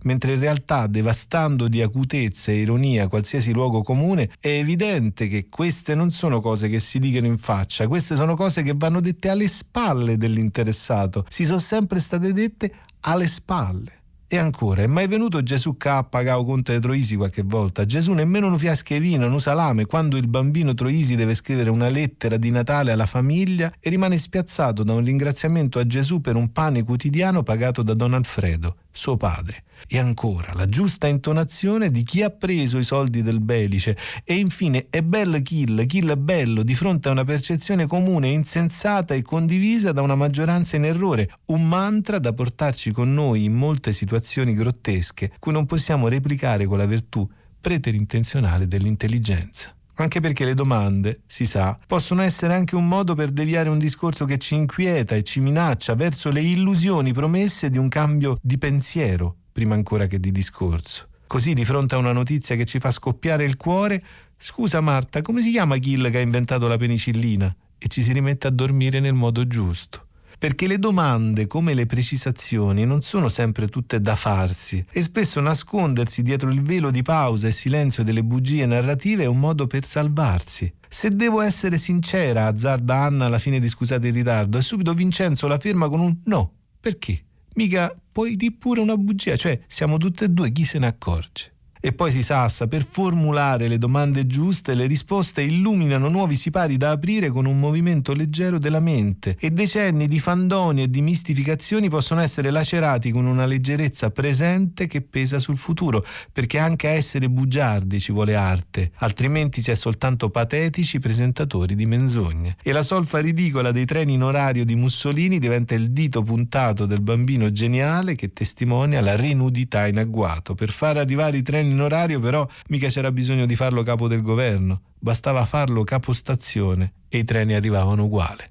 [0.03, 5.95] mentre in realtà devastando di acutezza e ironia qualsiasi luogo comune, è evidente che queste
[5.95, 9.49] non sono cose che si dicono in faccia, queste sono cose che vanno dette alle
[9.49, 13.97] spalle dell'interessato, si sono sempre state dette alle spalle.
[14.31, 17.87] E ancora, è mai venuto Gesù K, Cao Conte de Troisi qualche volta?
[17.87, 22.37] Gesù nemmeno un fiasche vino, un salame, quando il bambino Troisi deve scrivere una lettera
[22.37, 26.83] di Natale alla famiglia e rimane spiazzato da un ringraziamento a Gesù per un pane
[26.83, 29.63] quotidiano pagato da Don Alfredo, suo padre.
[29.87, 33.97] E ancora, la giusta intonazione di chi ha preso i soldi del Belice.
[34.25, 39.15] E infine, è bello kill, kill è bello, di fronte a una percezione comune, insensata
[39.15, 41.31] e condivisa da una maggioranza in errore.
[41.47, 46.79] Un mantra da portarci con noi in molte situazioni grottesche, cui non possiamo replicare con
[46.79, 47.29] la virtù
[47.61, 49.73] preterintenzionale dell'intelligenza.
[50.01, 54.27] Anche perché le domande, si sa, possono essere anche un modo per deviare un discorso
[54.27, 59.39] che ci inquieta e ci minaccia verso le illusioni promesse di un cambio di pensiero,
[59.59, 61.09] prima ancora che di discorso.
[61.27, 64.01] Così, di fronte a una notizia che ci fa scoppiare il cuore,
[64.37, 67.53] scusa Marta, come si chiama Kill che ha inventato la penicillina?
[67.77, 70.07] E ci si rimette a dormire nel modo giusto
[70.39, 76.23] perché le domande come le precisazioni non sono sempre tutte da farsi e spesso nascondersi
[76.23, 80.73] dietro il velo di pausa e silenzio delle bugie narrative è un modo per salvarsi.
[80.89, 85.49] Se devo essere sincera, azzarda Anna alla fine di Scusate il ritardo, e subito Vincenzo
[85.49, 86.53] la ferma con un no.
[86.79, 87.25] Perché?
[87.59, 91.55] Mica puoi di pure una bugia, cioè siamo tutte e due, chi se ne accorge?
[91.81, 96.91] E poi si sassa, per formulare le domande giuste, le risposte illuminano nuovi sipari da
[96.91, 102.21] aprire con un movimento leggero della mente e decenni di fandoni e di mistificazioni possono
[102.21, 108.01] essere lacerati con una leggerezza presente che pesa sul futuro, perché anche a essere bugiardi
[108.01, 112.57] ci vuole arte, altrimenti si è soltanto patetici presentatori di menzogne.
[112.63, 117.01] E la solfa ridicola dei treni in orario di Mussolini diventa il dito puntato del
[117.01, 120.55] bambino geniale che testimonia la rinudità in agguato.
[120.55, 124.23] Per far arrivare i treni in orario, però mica c'era bisogno di farlo capo del
[124.23, 128.45] governo, bastava farlo capostazione e i treni arrivavano uguali.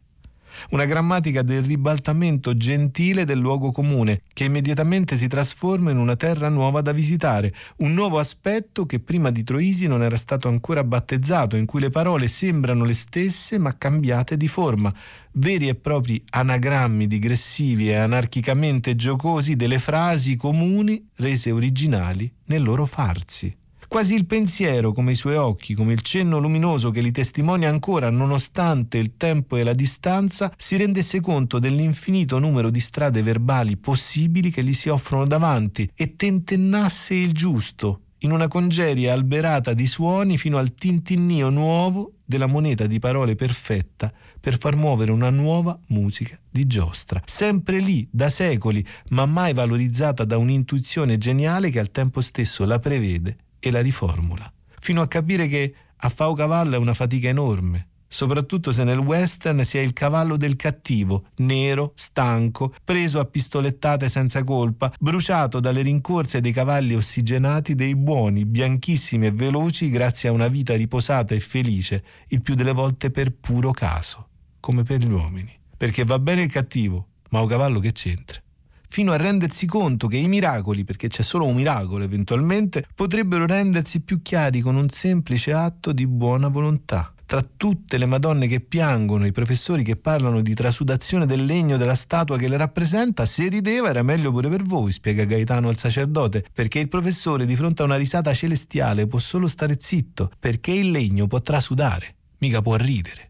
[0.71, 6.49] Una grammatica del ribaltamento gentile del luogo comune, che immediatamente si trasforma in una terra
[6.49, 11.55] nuova da visitare, un nuovo aspetto che prima di Troisi non era stato ancora battezzato,
[11.55, 14.93] in cui le parole sembrano le stesse ma cambiate di forma,
[15.33, 22.85] veri e propri anagrammi digressivi e anarchicamente giocosi delle frasi comuni rese originali nel loro
[22.85, 23.55] farsi.
[23.89, 28.09] Quasi il pensiero, come i suoi occhi, come il cenno luminoso che li testimonia ancora
[28.09, 34.51] nonostante il tempo e la distanza, si rendesse conto dell'infinito numero di strade verbali possibili
[34.51, 40.37] che gli si offrono davanti e tentennasse il giusto in una congeria alberata di suoni
[40.37, 46.37] fino al tintinnio nuovo della moneta di parole perfetta per far muovere una nuova musica
[46.49, 52.19] di giostra, sempre lì da secoli, ma mai valorizzata da un'intuizione geniale che al tempo
[52.19, 56.93] stesso la prevede e la riformula, fino a capire che a fao cavallo è una
[56.93, 63.19] fatica enorme, soprattutto se nel western si è il cavallo del cattivo, nero, stanco, preso
[63.19, 69.89] a pistolettate senza colpa, bruciato dalle rincorse dei cavalli ossigenati dei buoni, bianchissimi e veloci
[69.89, 74.29] grazie a una vita riposata e felice, il più delle volte per puro caso,
[74.59, 75.53] come per gli uomini.
[75.75, 78.41] Perché va bene il cattivo, ma un cavallo che c'entra?
[78.87, 84.01] Fino a rendersi conto che i miracoli, perché c'è solo un miracolo eventualmente, potrebbero rendersi
[84.01, 87.11] più chiari con un semplice atto di buona volontà.
[87.27, 91.93] Tra tutte le madonne che piangono, i professori che parlano di trasudazione del legno della
[91.93, 96.45] statua che le rappresenta, se rideva era meglio pure per voi, spiega Gaetano al sacerdote,
[96.53, 100.89] perché il professore di fronte a una risata celestiale può solo stare zitto, perché il
[100.89, 103.26] legno può trasudare, mica può ridere.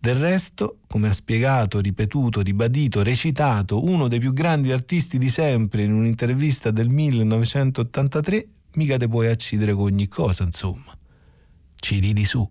[0.00, 5.82] Del resto, come ha spiegato, ripetuto, ribadito, recitato uno dei più grandi artisti di sempre
[5.82, 10.96] in un'intervista del 1983, mica te puoi accidere con ogni cosa, insomma.
[11.74, 12.48] Ci ridi su.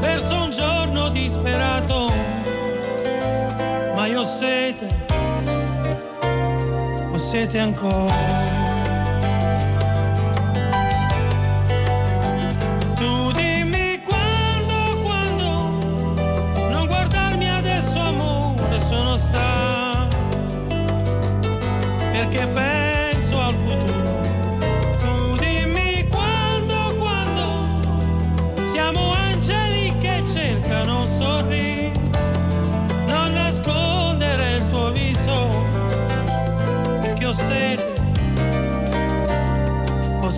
[0.00, 2.12] Verso un giorno disperato,
[3.94, 5.06] ma io ho sete,
[7.12, 8.59] ho sete ancora.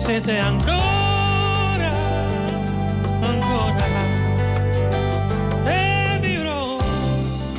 [0.03, 1.89] Siete ancora,
[3.21, 3.85] ancora.
[5.63, 6.77] E vivrò.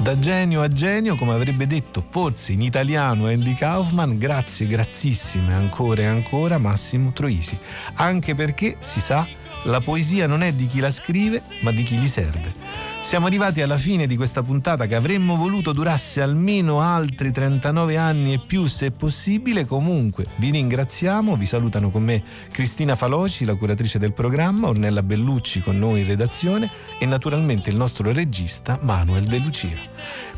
[0.02, 6.02] Da genio a genio, come avrebbe detto forse in italiano Andy Kaufman, grazie, grazissime ancora
[6.02, 7.58] e ancora Massimo Troisi.
[7.94, 9.26] Anche perché, si sa,
[9.64, 12.93] la poesia non è di chi la scrive, ma di chi gli serve.
[13.04, 18.32] Siamo arrivati alla fine di questa puntata che avremmo voluto durasse almeno altri 39 anni
[18.32, 19.66] e più se possibile.
[19.66, 25.60] Comunque vi ringraziamo, vi salutano con me Cristina Faloci, la curatrice del programma, Ornella Bellucci
[25.60, 29.92] con noi in redazione e naturalmente il nostro regista Manuel De Lucia.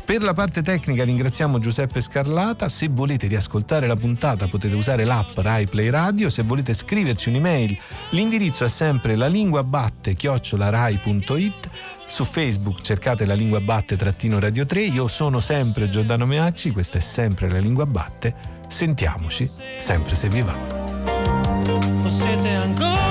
[0.05, 5.37] Per la parte tecnica ringraziamo Giuseppe Scarlata, se volete riascoltare la puntata potete usare l'app
[5.37, 7.77] Rai Play Radio, se volete scriverci un'email
[8.11, 11.69] l'indirizzo è sempre la lingua batte chiocciolarai.it
[12.07, 16.97] su Facebook cercate la lingua batte trattino radio 3, io sono sempre Giordano Meacci, questa
[16.97, 18.33] è sempre la lingua batte,
[18.67, 20.55] sentiamoci sempre se vi va.
[21.65, 23.06] Lo siete ancora, lo siete ancora.